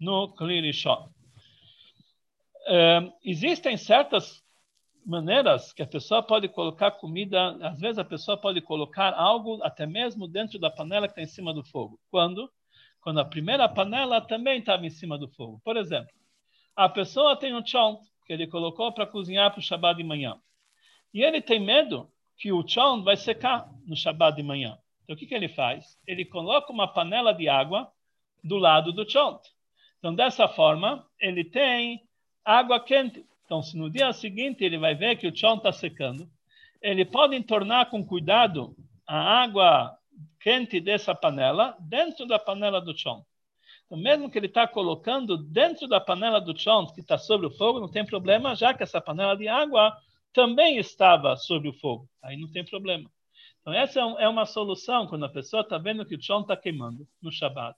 [0.00, 1.08] no Klirishon.
[2.66, 4.41] É, existem certas
[5.04, 9.86] maneiras que a pessoa pode colocar comida, às vezes a pessoa pode colocar algo até
[9.86, 11.98] mesmo dentro da panela que está em cima do fogo.
[12.10, 12.50] Quando?
[13.00, 15.60] Quando a primeira panela também estava em cima do fogo.
[15.64, 16.12] Por exemplo,
[16.76, 20.40] a pessoa tem um chão que ele colocou para cozinhar para o Shabbat de manhã.
[21.12, 24.78] E ele tem medo que o chão vai secar no Shabbat de manhã.
[25.02, 25.98] Então, o que, que ele faz?
[26.06, 27.92] Ele coloca uma panela de água
[28.42, 29.40] do lado do chão.
[29.98, 32.02] Então, dessa forma, ele tem
[32.44, 33.24] água quente.
[33.52, 36.26] Então, se no dia seguinte ele vai ver que o chão está secando,
[36.80, 38.74] ele pode entornar com cuidado
[39.06, 39.94] a água
[40.40, 43.26] quente dessa panela dentro da panela do chão.
[43.84, 47.50] Então, mesmo que ele está colocando dentro da panela do chão que está sobre o
[47.50, 49.94] fogo, não tem problema, já que essa panela de água
[50.32, 52.08] também estava sobre o fogo.
[52.22, 53.10] Aí não tem problema.
[53.60, 56.56] Então, essa é, é uma solução quando a pessoa está vendo que o chão está
[56.56, 57.76] queimando no Shabat.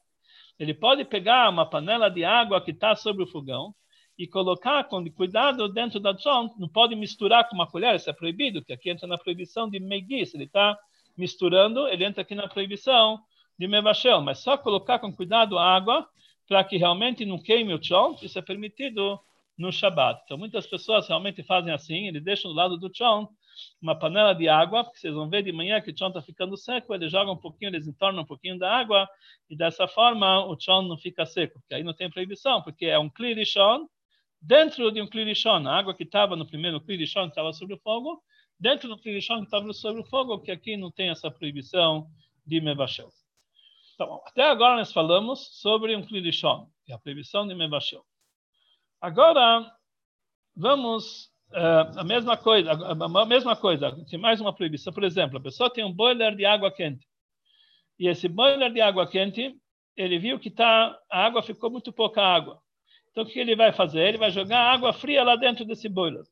[0.56, 3.74] Ele pode pegar uma panela de água que está sobre o fogão
[4.18, 6.54] e colocar com cuidado dentro da chão.
[6.58, 9.80] Não pode misturar com uma colher, isso é proibido, porque aqui entra na proibição de
[9.80, 10.34] meguis.
[10.34, 10.78] Ele está
[11.16, 13.18] misturando, ele entra aqui na proibição
[13.58, 14.20] de mevachel.
[14.20, 16.08] Mas só colocar com cuidado a água
[16.46, 19.18] para que realmente não queime o chão, isso é permitido
[19.56, 20.20] no Shabat.
[20.24, 23.28] Então, muitas pessoas realmente fazem assim, eles deixam do lado do chão
[23.80, 26.56] uma panela de água, porque vocês vão ver de manhã que o chão está ficando
[26.56, 29.08] seco, eles jogam um pouquinho, eles entornam um pouquinho da água,
[29.48, 32.98] e dessa forma o chão não fica seco, porque aí não tem proibição, porque é
[32.98, 33.86] um klirishon,
[34.46, 37.78] dentro de um klirishon, a água que estava no primeiro klirishon, que estava sobre o
[37.78, 38.22] fogo,
[38.60, 42.06] dentro do klirishon que estava sobre o fogo, que aqui não tem essa proibição
[42.46, 43.08] de mevashel.
[43.94, 48.04] Então, até agora nós falamos sobre um klirishon, que é a proibição de mevashel.
[49.00, 49.70] Agora,
[50.54, 54.92] vamos uh, a mesma coisa, a mesma coisa, tem mais uma proibição.
[54.92, 57.06] Por exemplo, a pessoa tem um boiler de água quente.
[57.98, 59.56] E esse boiler de água quente,
[59.96, 62.60] ele viu que tá, a água ficou muito pouca água.
[63.14, 64.00] Então, o que ele vai fazer?
[64.00, 66.24] Ele vai jogar água fria lá dentro desse boiler.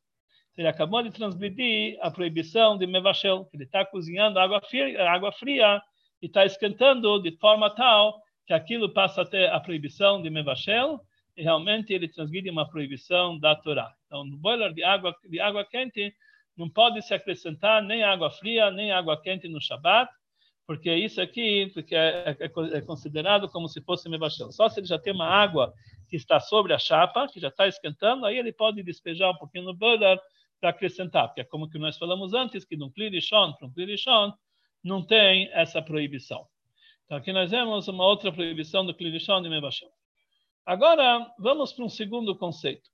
[0.59, 3.49] Ele acabou de transmitir a proibição de mevachel.
[3.55, 5.81] Ele está cozinhando água fria, água fria
[6.21, 11.01] e está esquentando de forma tal que aquilo passa a ter a proibição de mevachel
[11.37, 13.95] e realmente ele transgride uma proibição da Torá.
[14.07, 16.13] Então, no boiler de água, de água quente,
[16.57, 20.11] não pode se acrescentar nem água fria, nem água quente no Shabat,
[20.67, 24.51] porque isso aqui porque é, é, é considerado como se fosse mevachel.
[24.51, 25.73] Só se ele já tem uma água
[26.13, 29.65] que está sobre a chapa, que já está esquentando, aí ele pode despejar um pouquinho
[29.65, 30.21] no boiler
[30.61, 34.31] para acrescentar, porque é como que nós falamos antes, que no klirishon, para um klirishon,
[34.85, 36.47] não tem essa proibição.
[37.07, 39.89] Então aqui nós vemos uma outra proibição do klirishon e mevachel.
[40.67, 42.91] Agora, vamos para um segundo conceito.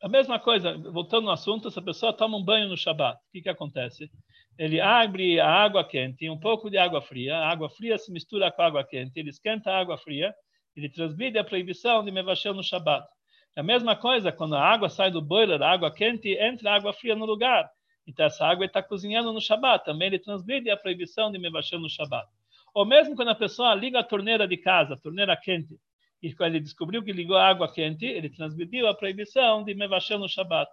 [0.00, 3.32] A mesma coisa, voltando ao assunto, se a pessoa toma um banho no Shabat, o
[3.32, 4.08] que, que acontece?
[4.56, 8.52] Ele abre a água quente, um pouco de água fria, a água fria se mistura
[8.52, 10.32] com a água quente, ele esquenta a água fria,
[10.76, 13.06] ele transmite a proibição de mevachel no Shabat.
[13.54, 16.92] É a mesma coisa, quando a água sai do boiler, a água quente, entra água
[16.92, 17.70] fria no lugar.
[18.06, 19.84] Então, essa água está cozinhando no Shabat.
[19.84, 22.26] Também ele transmite a proibição de mevachel no Shabat.
[22.74, 25.78] Ou mesmo quando a pessoa liga a torneira de casa, a torneira quente,
[26.22, 30.18] e quando ele descobriu que ligou a água quente, ele transmitiu a proibição de mevachel
[30.18, 30.70] no Shabat.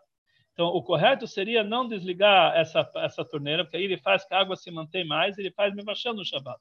[0.54, 4.40] Então, o correto seria não desligar essa, essa torneira, porque aí ele faz que a
[4.40, 6.60] água se mantém mais, ele faz mevachel no Shabat.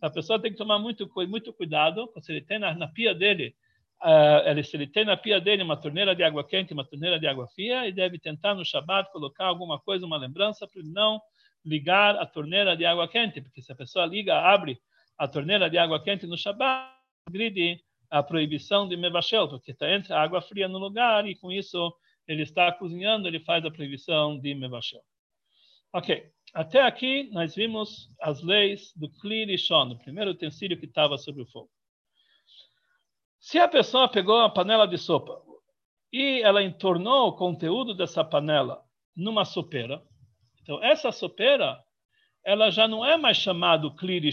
[0.00, 3.54] A pessoa tem que tomar muito, muito cuidado, se ele tem na, na pia dele,
[4.02, 7.26] uh, se ele tem na pia dele uma torneira de água quente, uma torneira de
[7.26, 11.20] água fria, e deve tentar no Shabat colocar alguma coisa, uma lembrança, para ele não
[11.64, 14.78] ligar a torneira de água quente, porque se a pessoa liga, abre
[15.18, 16.90] a torneira de água quente no Shabat,
[17.30, 21.52] gride a proibição de mevachel, porque está entre a água fria no lugar e com
[21.52, 21.94] isso
[22.26, 25.02] ele está cozinhando, ele faz a proibição de mevachel.
[25.92, 31.42] Ok, até aqui nós vimos as leis do Kli o primeiro utensílio que estava sobre
[31.42, 31.70] o fogo.
[33.38, 35.40] Se a pessoa pegou uma panela de sopa
[36.12, 38.82] e ela entornou o conteúdo dessa panela
[39.16, 40.02] numa sopeira,
[40.62, 41.82] então essa sopeira
[42.44, 44.30] ela já não é mais chamada Kli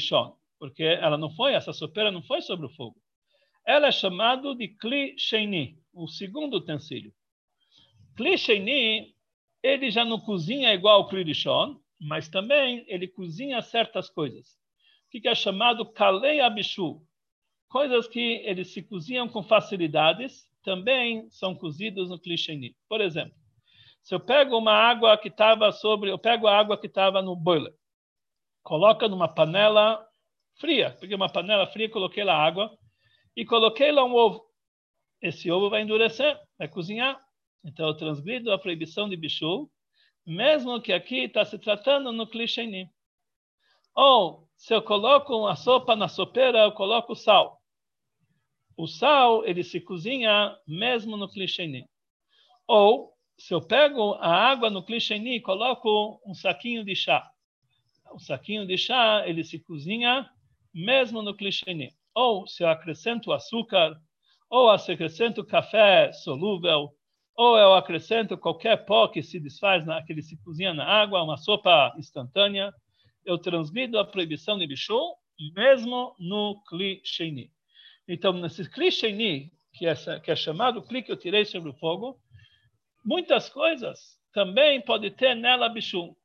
[0.60, 3.00] porque ela não foi, essa sopeira não foi sobre o fogo
[3.68, 7.14] ela é chamada de Kli Sheini, o segundo utensílio.
[8.16, 9.14] Kli Sheini,
[9.62, 11.34] ele já não cozinha igual o Kli
[12.00, 14.58] mas também ele cozinha certas coisas.
[15.08, 17.02] O que é chamado Kalei Abishu?
[17.70, 22.76] Coisas que eles se cozinham com facilidades, também são cozidos no Kli Sheini.
[22.90, 23.36] Por exemplo,
[24.04, 27.36] se eu pego uma água que estava sobre, eu pego a água que estava no
[27.36, 27.74] boiler,
[28.64, 30.06] coloca numa panela
[30.60, 30.96] fria.
[31.00, 32.78] Peguei uma panela fria, coloquei lá água
[33.36, 34.46] e coloquei lá um ovo.
[35.22, 37.20] Esse ovo vai endurecer, vai cozinhar.
[37.64, 39.72] Então, eu transgrido a proibição de bichul,
[40.28, 42.90] mesmo que aqui está se tratando no clichê.
[43.96, 47.62] Ou, se eu coloco a sopa na sopeira, eu coloco sal.
[48.76, 51.86] O sal, ele se cozinha mesmo no clichê.
[52.68, 57.26] Ou, se eu pego a água no clichê e coloco um saquinho de chá.
[58.12, 60.30] O saquinho de chá, ele se cozinha
[60.74, 61.94] mesmo no clichê.
[62.14, 63.98] Ou, se eu acrescento açúcar,
[64.50, 66.97] ou se eu acrescento café solúvel,
[67.38, 71.22] ou eu acrescento qualquer pó que se desfaz, na, que ele se cozinha na água,
[71.22, 72.74] uma sopa instantânea,
[73.24, 75.16] eu transgrido a proibição de bichul,
[75.56, 77.52] mesmo no clichê.
[78.08, 79.12] Então, nesse clichê,
[79.72, 82.20] que é, que é chamado cli que eu tirei sobre o fogo,
[83.06, 86.16] muitas coisas também pode ter nela bichum.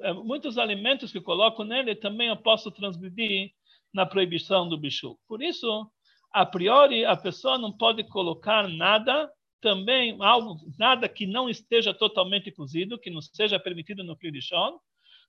[0.00, 3.52] É, muitos alimentos que coloco nele também eu posso transgredir
[3.94, 5.16] na proibição do bichu.
[5.28, 5.88] Por isso,
[6.32, 12.50] a priori, a pessoa não pode colocar nada também, algo, nada que não esteja totalmente
[12.50, 14.78] cozido, que não seja permitido no clichon,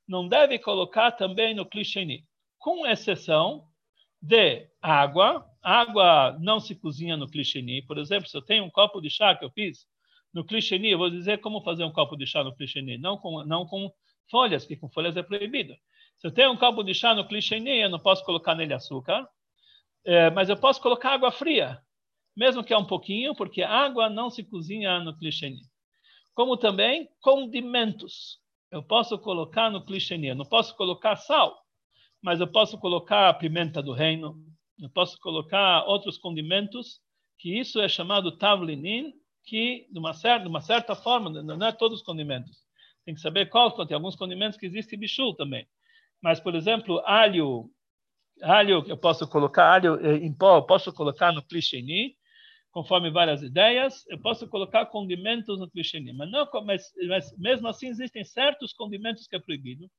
[0.07, 2.23] não deve colocar também no clicheni,
[2.57, 3.67] com exceção
[4.21, 5.45] de água.
[5.61, 7.81] Água não se cozinha no clicheni.
[7.81, 9.85] Por exemplo, se eu tenho um copo de chá que eu fiz
[10.33, 13.43] no clicheni, eu vou dizer como fazer um copo de chá no clicheni, não com,
[13.43, 13.91] não com
[14.29, 15.75] folhas, que com folhas é proibido.
[16.17, 19.27] Se eu tenho um copo de chá no clicheni, eu não posso colocar nele açúcar,
[20.05, 21.81] é, mas eu posso colocar água fria,
[22.37, 25.61] mesmo que é um pouquinho, porque água não se cozinha no clicheni.
[26.35, 28.39] Como também condimentos.
[28.71, 31.57] Eu posso colocar no clicheni, eu não posso colocar sal,
[32.21, 34.35] mas eu posso colocar pimenta do reino,
[34.79, 36.99] eu posso colocar outros condimentos,
[37.39, 41.71] que isso é chamado tavlinin, que, de uma certa, de uma certa forma, não é
[41.71, 42.57] todos os condimentos.
[43.03, 45.65] Tem que saber qual, tem alguns condimentos que existem bichul também.
[46.21, 47.71] Mas, por exemplo, alho,
[48.43, 52.17] alho eu posso colocar, alho eh, em pó, eu posso colocar no clicheni,
[52.71, 56.13] conforme várias ideias, eu posso colocar condimentos no clicheni.
[56.13, 59.89] Mas, não, mas, mas mesmo assim existem certos condimentos que é proibido.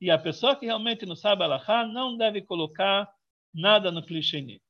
[0.00, 3.08] E a pessoa que realmente não sabe alahá não deve colocar
[3.54, 4.60] nada no clicheni.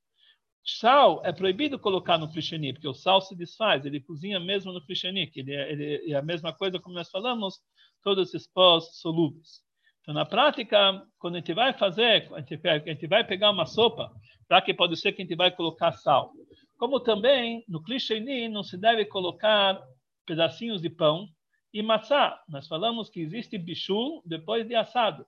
[0.64, 4.84] Sal é proibido colocar no clicheni, porque o sal se desfaz, ele cozinha mesmo no
[4.84, 7.60] clicheni, que ele é, ele é, a mesma coisa como nós falamos,
[8.02, 9.60] todos esses pós solúveis.
[10.00, 13.66] Então, na prática, quando a gente vai fazer, a gente, a gente vai pegar uma
[13.66, 14.12] sopa,
[14.48, 16.32] para que pode ser que a gente vai colocar sal.
[16.82, 19.80] Como também, no clicheni, não se deve colocar
[20.26, 21.28] pedacinhos de pão
[21.72, 22.34] e maçã.
[22.48, 25.24] Nós falamos que existe bichu depois de assado.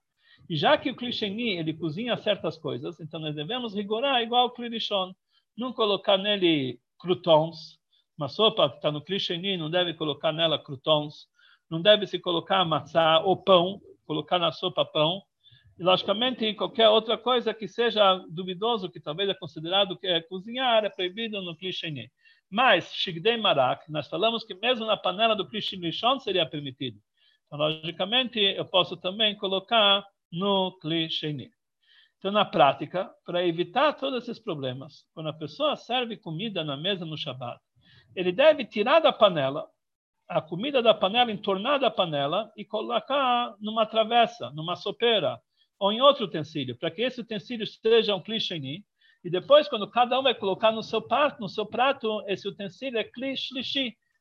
[0.50, 4.50] E já que o clicheni, ele cozinha certas coisas, então nós devemos rigorar igual o
[4.50, 5.14] clichon
[5.56, 7.78] não colocar nele croutons.
[8.18, 11.28] Uma sopa que está no clichê não deve colocar nela croutons.
[11.70, 15.22] Não deve se colocar maçã ou pão, colocar na sopa pão.
[15.78, 20.84] E, logicamente, qualquer outra coisa que seja duvidoso, que talvez é considerado que é cozinhar,
[20.84, 22.10] é proibido no clichê.
[22.50, 25.76] Mas, shigdei marak, nós falamos que mesmo na panela do clichê
[26.20, 26.98] seria permitido.
[27.46, 31.50] Então, logicamente, eu posso também colocar no clichê.
[32.18, 37.04] Então, na prática, para evitar todos esses problemas, quando a pessoa serve comida na mesa
[37.04, 37.60] no Shabat,
[38.14, 39.68] ele deve tirar da panela
[40.28, 45.38] a comida da panela, entornar da panela e colocar numa travessa, numa sopeira
[45.78, 48.84] ou em outro utensílio, para que esse utensílio seja um clicheni.
[49.24, 52.98] E depois, quando cada um vai colocar no seu prato, no seu prato, esse utensílio
[52.98, 53.62] é clichli,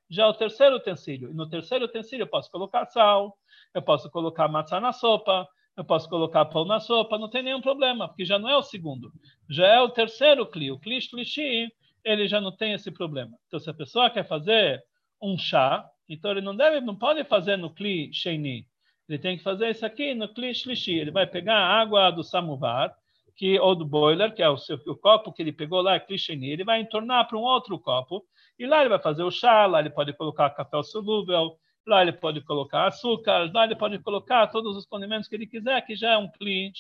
[0.10, 1.30] já é o terceiro utensílio.
[1.30, 3.38] E no terceiro utensílio eu posso colocar sal,
[3.74, 7.62] eu posso colocar maçã na sopa, eu posso colocar pão na sopa, não tem nenhum
[7.62, 9.12] problema, porque já não é o segundo,
[9.50, 10.72] já é o terceiro cli.
[10.72, 11.68] O shlishi,
[12.04, 13.36] ele já não tem esse problema.
[13.48, 14.84] Então, se a pessoa quer fazer
[15.22, 18.68] um chá, então ele não deve, não pode fazer no cli sheini.
[19.08, 20.94] Ele tem que fazer isso aqui no shlishi.
[20.94, 22.96] Ele vai pegar a água do samovar,
[23.36, 26.18] que ou do boiler, que é o, seu, o copo que ele pegou lá, é
[26.18, 28.24] sheini, ele vai entornar para um outro copo,
[28.60, 32.14] e lá ele vai fazer o chá, lá ele pode colocar café solúvel, Lá ele
[32.14, 36.14] pode colocar açúcar, lá ele pode colocar todos os condimentos que ele quiser, que já
[36.14, 36.72] é um kli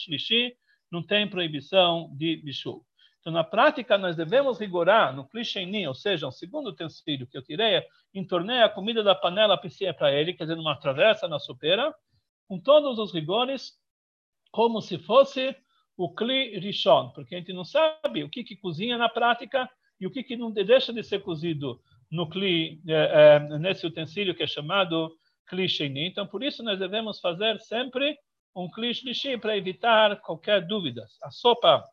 [0.89, 2.81] não tem proibição de bichu.
[3.19, 7.37] Então, na prática, nós devemos rigorar no kli sheni, ou seja, o segundo utensílio que
[7.37, 7.83] eu tirei,
[8.13, 9.59] entornei a comida da panela
[9.97, 11.93] para ele, quer dizer, numa travessa na sopeira,
[12.47, 13.73] com todos os rigores,
[14.51, 15.55] como se fosse
[15.97, 19.69] o kli rishon, porque a gente não sabe o que, que cozinha na prática
[19.99, 21.79] e o que, que não deixa de ser cozido
[22.11, 25.15] no cli, é, é, nesse utensílio que é chamado
[25.47, 26.07] cli sheni.
[26.07, 28.17] Então, por isso nós devemos fazer sempre
[28.55, 31.07] um cli shlishi para evitar qualquer dúvida.
[31.23, 31.83] A sopa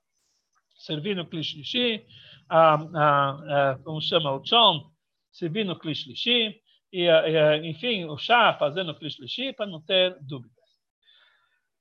[0.77, 2.05] servir no cli shlishi,
[2.49, 4.91] a, a, a, como chama o chon,
[5.31, 6.61] servir no cli shlishi,
[6.93, 10.59] e, e, enfim, o chá fazendo cli shlishi para não ter dúvidas.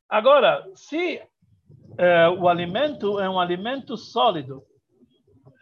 [0.07, 1.21] Agora, se
[1.97, 4.63] é, o alimento é um alimento sólido.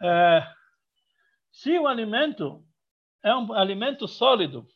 [0.02, 0.46] É,
[1.50, 2.64] se o alimento
[3.24, 4.66] é um alimento sólido,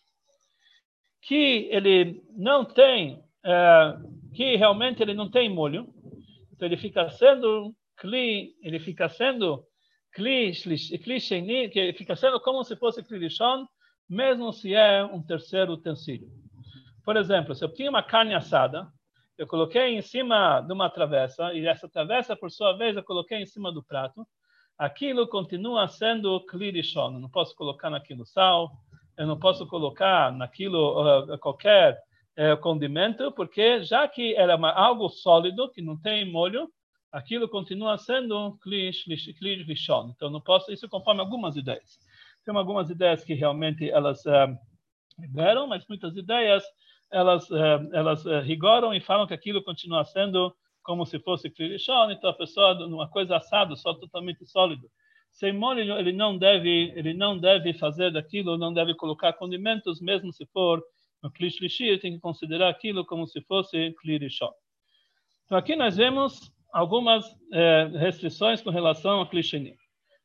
[1.22, 3.96] que ele não tem, é,
[4.34, 5.86] que realmente ele não tem molho,
[6.52, 9.64] então ele fica sendo kli, ele fica sendo
[10.12, 10.52] kli,
[10.98, 13.66] kli sheni, que fica sendo como se fosse kli lishon,
[14.08, 16.28] mesmo se é um terceiro utensílio.
[17.04, 18.86] Por exemplo, se eu tinha uma carne assada,
[19.36, 23.38] eu coloquei em cima de uma travessa, e essa travessa, por sua vez, eu coloquei
[23.38, 24.26] em cima do prato,
[24.78, 27.14] aquilo continua sendo klirishon.
[27.14, 28.70] Eu não posso colocar naquilo sal,
[29.16, 31.98] eu não posso colocar naquilo uh, qualquer
[32.38, 36.68] uh, condimento, porque já que era uma, algo sólido, que não tem molho,
[37.10, 40.12] aquilo continua sendo klirishon.
[40.14, 41.98] Então, não posso, isso conforme algumas ideias.
[42.44, 44.56] Tem algumas ideias que realmente elas uh,
[45.18, 46.64] liberam, mas muitas ideias
[47.10, 52.10] elas, uh, elas uh, rigoram e falam que aquilo continua sendo como se fosse krishon,
[52.10, 54.88] então a pessoa numa coisa assada, só totalmente sólido.
[55.30, 60.32] Sem molho, ele não deve, ele não deve fazer daquilo, não deve colocar condimentos, mesmo
[60.32, 60.82] se for
[61.22, 64.50] no klishlishi, tem que considerar aquilo como se fosse klirishon.
[65.44, 69.76] Então aqui nós vemos algumas eh, restrições com relação a klishini.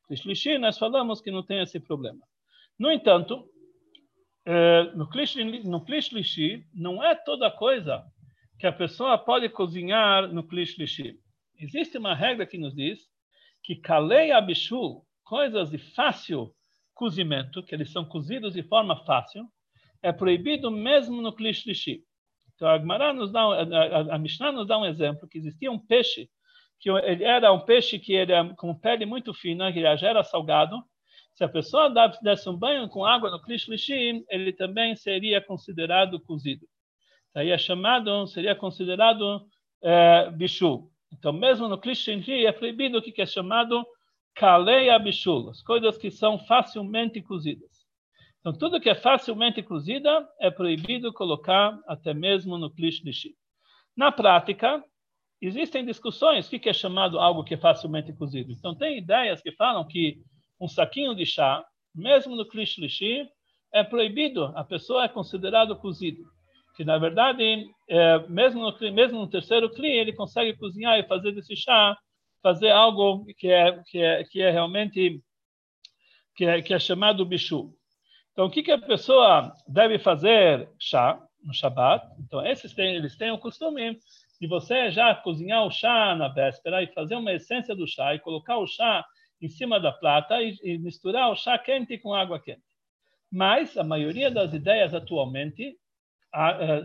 [0.08, 2.26] Klishlishi, nós falamos que não tem esse problema.
[2.80, 3.50] No entanto,
[4.46, 8.06] eh, no Klishlishi não é toda coisa
[8.58, 11.20] que a pessoa pode cozinhar no Klishlishi.
[11.60, 13.00] Existe uma regra que nos diz
[13.64, 16.54] que kalei abishu, coisas de fácil
[16.94, 19.46] cozimento, que eles são cozidos de forma fácil,
[20.02, 22.04] é proibido mesmo no Klishlishi.
[22.56, 26.30] Então a nos dá, a, a Mishnah nos dá um exemplo que existia um peixe
[26.80, 30.82] que ele era um peixe que era com pele muito fina, que já era salgado.
[31.34, 31.90] Se a pessoa
[32.22, 36.66] desse um banho com água no Klishlishi, ele também seria considerado cozido.
[37.36, 39.46] Aí é chamado, seria considerado
[39.84, 40.90] é, bichu.
[41.14, 43.86] Então, mesmo no Klishlishi é proibido o que é chamado
[44.34, 47.86] kaleia bichu, as coisas que são facilmente cozidas.
[48.40, 53.36] Então, tudo que é facilmente cozida é proibido colocar até mesmo no Klishlishi.
[53.96, 54.84] Na prática,
[55.42, 58.52] existem discussões o que é chamado algo que é facilmente cozido.
[58.52, 60.18] Então, tem ideias que falam que
[60.60, 61.64] um saquinho de chá,
[61.94, 63.28] mesmo no Klishlishi,
[63.74, 66.24] é proibido, a pessoa é considerado cozido.
[66.76, 71.32] Que, na verdade, é, mesmo, no, mesmo no terceiro Kli, ele consegue cozinhar e fazer
[71.32, 71.98] desse chá,
[72.42, 75.22] fazer algo que é, que é, que é realmente
[76.36, 77.74] que é, que é chamado bichu.
[78.32, 82.06] Então, o que, que a pessoa deve fazer chá no Shabat?
[82.20, 84.00] Então, esses têm, eles têm o costume
[84.40, 88.20] de você já cozinhar o chá na véspera e fazer uma essência do chá e
[88.20, 89.06] colocar o chá
[89.42, 92.62] em cima da plata e, e misturar o chá quente com água quente.
[93.32, 95.78] Mas a maioria das ideias atualmente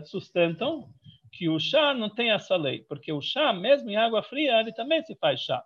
[0.05, 0.89] sustentam
[1.31, 4.71] que o chá não tem essa lei, porque o chá, mesmo em água fria, ele
[4.71, 5.63] também se faz chá.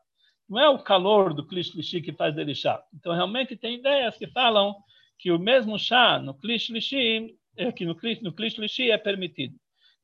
[0.47, 2.81] Não é o calor do clichê que faz dele chá.
[2.93, 4.75] Então, realmente, tem ideias que falam
[5.19, 9.55] que o mesmo chá no clichê, é, que no, no clichê é permitido.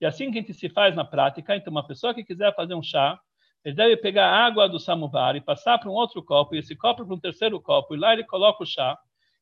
[0.02, 2.74] E assim que a gente se faz na prática, então uma pessoa que quiser fazer
[2.74, 3.20] um chá,
[3.64, 6.76] ele deve pegar a água do samovar e passar para um outro copo, e esse
[6.76, 8.98] copo para um terceiro copo, e lá ele coloca o chá,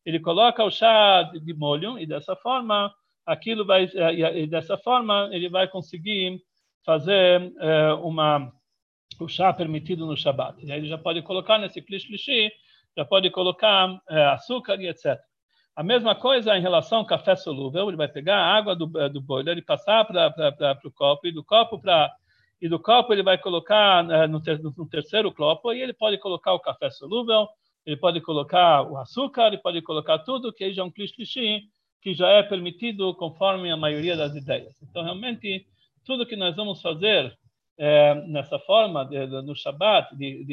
[0.05, 2.93] ele coloca o chá de molho, e dessa forma,
[3.25, 3.89] aquilo vai,
[4.35, 6.39] e dessa forma, ele vai conseguir
[6.85, 8.51] fazer é, uma,
[9.19, 10.63] o chá permitido no Shabat.
[10.65, 12.51] E aí ele já pode colocar nesse clichê,
[12.97, 15.19] já pode colocar é, açúcar e etc.
[15.75, 19.09] A mesma coisa em relação ao café solúvel, ele vai pegar a água do, eh,
[19.09, 22.11] do boiler e passar para o copo, e do copo para
[22.61, 26.19] e do copo ele vai colocar uh, no, ter, no, terceiro copo, e ele pode
[26.19, 27.47] colocar o café solúvel,
[27.83, 31.63] ele pode colocar o açúcar, ele pode colocar tudo, que já é um clichê
[31.99, 34.75] que já é permitido conforme a maioria das ideias.
[34.81, 35.65] Então, realmente,
[36.05, 37.35] tudo que nós vamos fazer
[37.77, 40.43] é, nessa forma, de, de, no Shabat, de,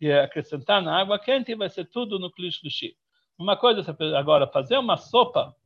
[0.00, 2.94] de, acrescentar na água quente, vai ser tudo no clichê.
[3.40, 5.56] Uma coisa agora, fazer uma sopa,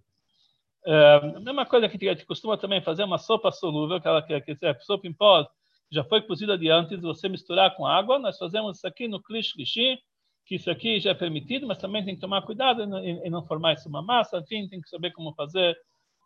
[0.87, 4.57] é, mesma coisa que a gente costuma também fazer uma sopa solúvel, aquela que, que
[4.65, 5.45] é sopa em pó,
[5.91, 9.99] já foi cozida de antes, você misturar com água, nós fazemos isso aqui no clichê,
[10.47, 13.73] que isso aqui já é permitido, mas também tem que tomar cuidado em não formar
[13.73, 15.77] isso uma massa, enfim, tem que saber como fazer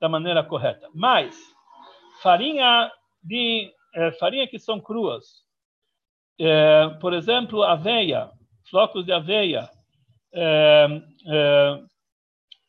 [0.02, 0.86] da maneira correta.
[0.94, 1.34] Mas,
[2.22, 2.92] farinha
[3.22, 5.24] de é, farinha que são cruas,
[6.38, 8.30] é, por exemplo, aveia,
[8.68, 9.70] flocos de aveia,
[10.32, 10.86] é,
[11.28, 11.82] é,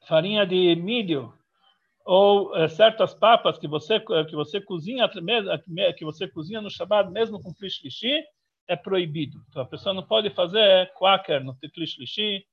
[0.08, 1.34] farinha de milho
[2.06, 5.10] ou é, certas papas que você que você cozinha
[5.98, 8.24] que você cozinha no Shabbat mesmo com clichê
[8.68, 9.44] é proibido.
[9.50, 12.44] Então a pessoa não pode fazer quaker no clichê.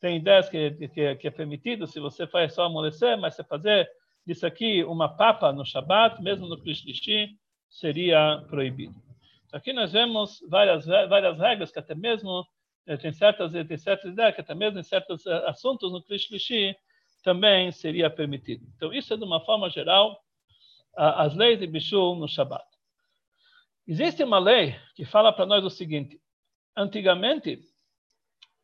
[0.00, 3.88] Tem ideias que, que, que é permitido se você faz só amolecer, mas se fazer
[4.26, 7.30] isso aqui uma papa no Shabbat mesmo no clichê
[7.70, 8.94] seria proibido.
[9.52, 12.44] Aqui nós vemos várias, várias regras que até mesmo eh,
[13.00, 16.76] tem certas, tem certas ideias que até mesmo em certos eh, assuntos no Krishlishi
[17.22, 18.66] também seria permitido.
[18.76, 20.20] Então, isso é de uma forma geral
[20.96, 22.64] as leis de Bishul no Shabbat.
[23.86, 26.20] Existe uma lei que fala para nós o seguinte:
[26.76, 27.60] antigamente,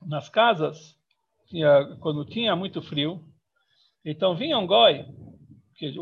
[0.01, 0.97] nas casas,
[2.01, 3.25] quando tinha muito frio,
[4.05, 5.05] então vinha um goi,
[5.75, 5.95] que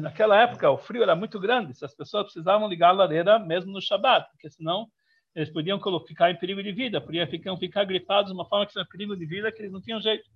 [0.00, 3.80] naquela época o frio era muito grande, as pessoas precisavam ligar a lareira mesmo no
[3.80, 4.88] Shabbat, porque senão
[5.34, 8.78] eles podiam ficar em perigo de vida, podiam ficar, ficar gripados de uma forma que
[8.78, 10.28] era perigo de vida que eles não tinham jeito.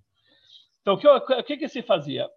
[0.81, 2.27] Então, o que, o que, que se fazia?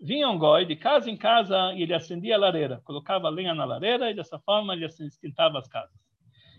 [0.00, 3.64] Vinha um goi de casa em casa e ele acendia a lareira, colocava lenha na
[3.64, 5.94] lareira e dessa forma ele esquentava as casas.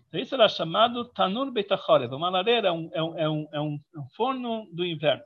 [0.07, 2.13] Então, isso era chamado Tanur Betachorev.
[2.13, 3.59] Uma lareira é um, é um, é um, é
[3.99, 5.23] um forno do inverno.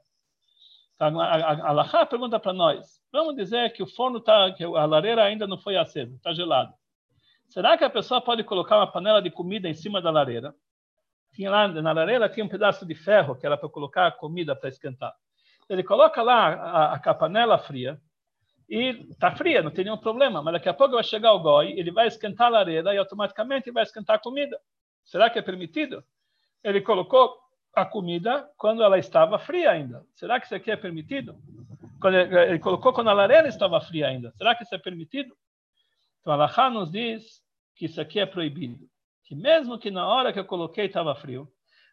[0.95, 5.23] Então, a Alahá pergunta para nós, vamos dizer que o forno tá, que a lareira
[5.23, 6.73] ainda não foi acesa, está gelado.
[7.49, 10.53] Será que a pessoa pode colocar uma panela de comida em cima da lareira?
[11.33, 14.55] Tinha lá na lareira tinha um pedaço de ferro que era para colocar a comida
[14.55, 15.13] para esquentar.
[15.67, 17.99] Ele coloca lá a, a panela fria
[18.69, 20.43] e está fria, não tem nenhum problema.
[20.43, 23.71] Mas daqui a pouco vai chegar o goi, ele vai esquentar a lareira e automaticamente
[23.71, 24.59] vai esquentar a comida.
[25.03, 26.03] Será que é permitido?
[26.63, 27.35] Ele colocou
[27.73, 30.05] a comida quando ela estava fria ainda.
[30.13, 31.35] Será que isso aqui é permitido?
[32.03, 34.31] Ele, ele colocou quando a lareira estava fria ainda.
[34.37, 35.35] Será que isso é permitido?
[36.21, 37.41] Então, a Laha nos diz
[37.75, 38.89] que isso aqui é proibido.
[39.23, 41.47] Que mesmo que na hora que eu coloquei estava frio,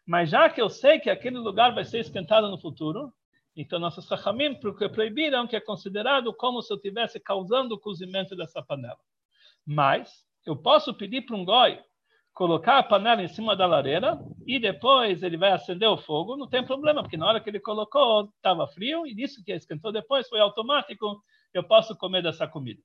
[0.05, 3.13] mas já que eu sei que aquele lugar vai ser esquentado no futuro,
[3.59, 8.61] então, nossos Chachamim proibiram que é considerado como se eu estivesse causando o cozimento dessa
[8.61, 8.99] panela.
[9.65, 11.81] Mas, eu posso pedir para um goi
[12.35, 16.47] colocar a panela em cima da lareira e depois ele vai acender o fogo, não
[16.47, 20.29] tem problema, porque na hora que ele colocou estava frio e isso que esquentou depois
[20.29, 21.19] foi automático,
[21.51, 22.79] eu posso comer dessa comida.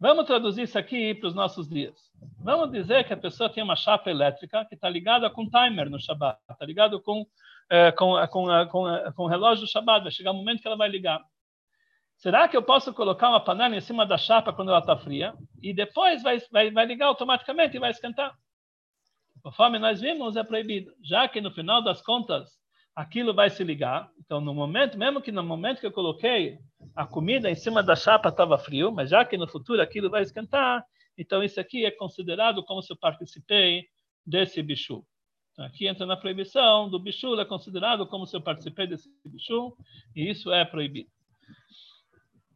[0.00, 1.94] Vamos traduzir isso aqui para os nossos dias.
[2.38, 6.00] Vamos dizer que a pessoa tem uma chapa elétrica que está ligada com timer no
[6.00, 7.26] Shabbat, está ligado com
[7.68, 10.66] é, com, com, com, com o relógio do Shabbat, vai chegar o um momento que
[10.66, 11.22] ela vai ligar.
[12.16, 15.34] Será que eu posso colocar uma panela em cima da chapa quando ela está fria
[15.62, 18.34] e depois vai, vai, vai ligar automaticamente e vai esquentar?
[19.42, 22.59] Conforme nós vimos, é proibido, já que no final das contas
[23.00, 24.10] aquilo vai se ligar.
[24.18, 26.58] Então, no momento, mesmo que no momento que eu coloquei
[26.94, 30.22] a comida em cima da chapa estava frio, mas já que no futuro aquilo vai
[30.22, 30.84] esquentar,
[31.16, 33.86] então isso aqui é considerado como se eu participei
[34.24, 35.02] desse bicho.
[35.58, 39.74] Aqui entra na proibição do bichu, é considerado como se eu participei desse bichu,
[40.14, 41.10] e isso é proibido.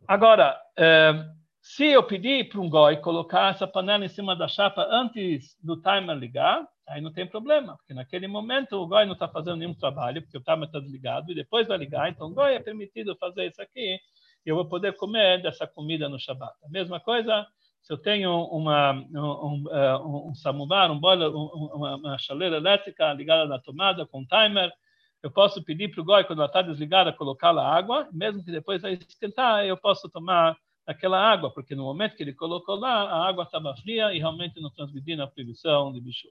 [0.07, 1.13] Agora, é,
[1.61, 5.81] se eu pedir para um goi colocar essa panela em cima da chapa antes do
[5.81, 9.75] timer ligar, aí não tem problema, porque naquele momento o goi não está fazendo nenhum
[9.75, 13.17] trabalho, porque o timer está desligado, e depois vai ligar, então o goi é permitido
[13.17, 13.99] fazer isso aqui,
[14.47, 16.55] e eu vou poder comer dessa comida no Shabbat.
[16.65, 17.47] A mesma coisa
[17.85, 23.47] se eu tenho uma, um, um, um samovar, um boiler, uma, uma chaleira elétrica ligada
[23.47, 24.73] na tomada com timer,
[25.23, 28.51] eu posso pedir para o goi, quando ela está desligada, colocar a água, mesmo que
[28.51, 30.57] depois vai esquentar, eu posso tomar
[30.87, 34.59] aquela água, porque no momento que ele colocou lá, a água estava fria e realmente
[34.63, 36.29] não transmitia a proibição de bicho.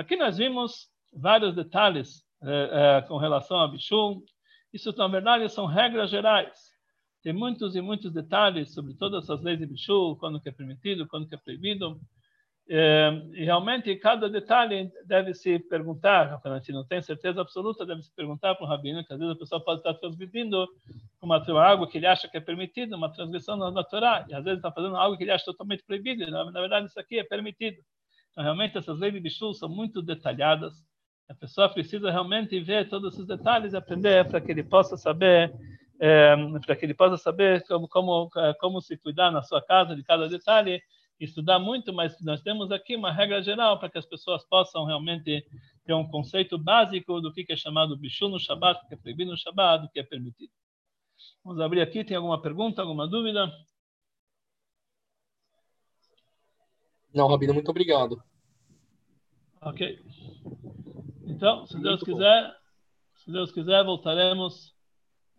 [0.00, 4.22] Aqui nós vimos vários detalhes eh, eh, com relação a bicho.
[4.72, 6.58] Isso, na verdade, são regras gerais.
[7.22, 11.06] Tem muitos e muitos detalhes sobre todas as leis de Bishul, quando que é permitido,
[11.06, 12.00] quando que é proibido.
[12.66, 17.84] É, e realmente cada detalhe deve se perguntar, quando a gente não tem certeza absoluta,
[17.84, 20.66] deve se perguntar para o rabino, que às vezes a pessoa pode estar transmitindo
[21.20, 24.60] uma, algo que ele acha que é permitido, uma transgressão na Torá, e às vezes
[24.60, 27.76] está fazendo algo que ele acha totalmente proibido, na, na verdade isso aqui é permitido.
[28.30, 30.84] Então, realmente essas leis de Bishul são muito detalhadas,
[31.28, 35.52] a pessoa precisa realmente ver todos esses detalhes e aprender para que ele possa saber
[36.00, 39.94] é, para que ele possa saber como, como, é, como se cuidar na sua casa
[39.94, 40.82] de cada detalhe,
[41.20, 45.44] estudar muito, mas nós temos aqui uma regra geral para que as pessoas possam realmente
[45.84, 49.36] ter um conceito básico do que é chamado bichu no Shabbat, que é proibido no
[49.36, 50.50] Shabbat, do que é permitido.
[51.44, 53.52] Vamos abrir aqui, tem alguma pergunta, alguma dúvida?
[57.14, 58.22] Não, Rabino, muito obrigado.
[59.60, 59.98] Ok.
[61.26, 62.54] Então, se muito Deus quiser, bom.
[63.16, 64.74] se Deus quiser, voltaremos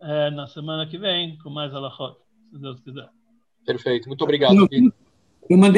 [0.02, 2.18] é, na semana que vem com mais alahot,
[2.52, 3.10] se Deus quiser.
[3.66, 4.56] Perfeito, muito obrigado.
[5.50, 5.70] Eu mandei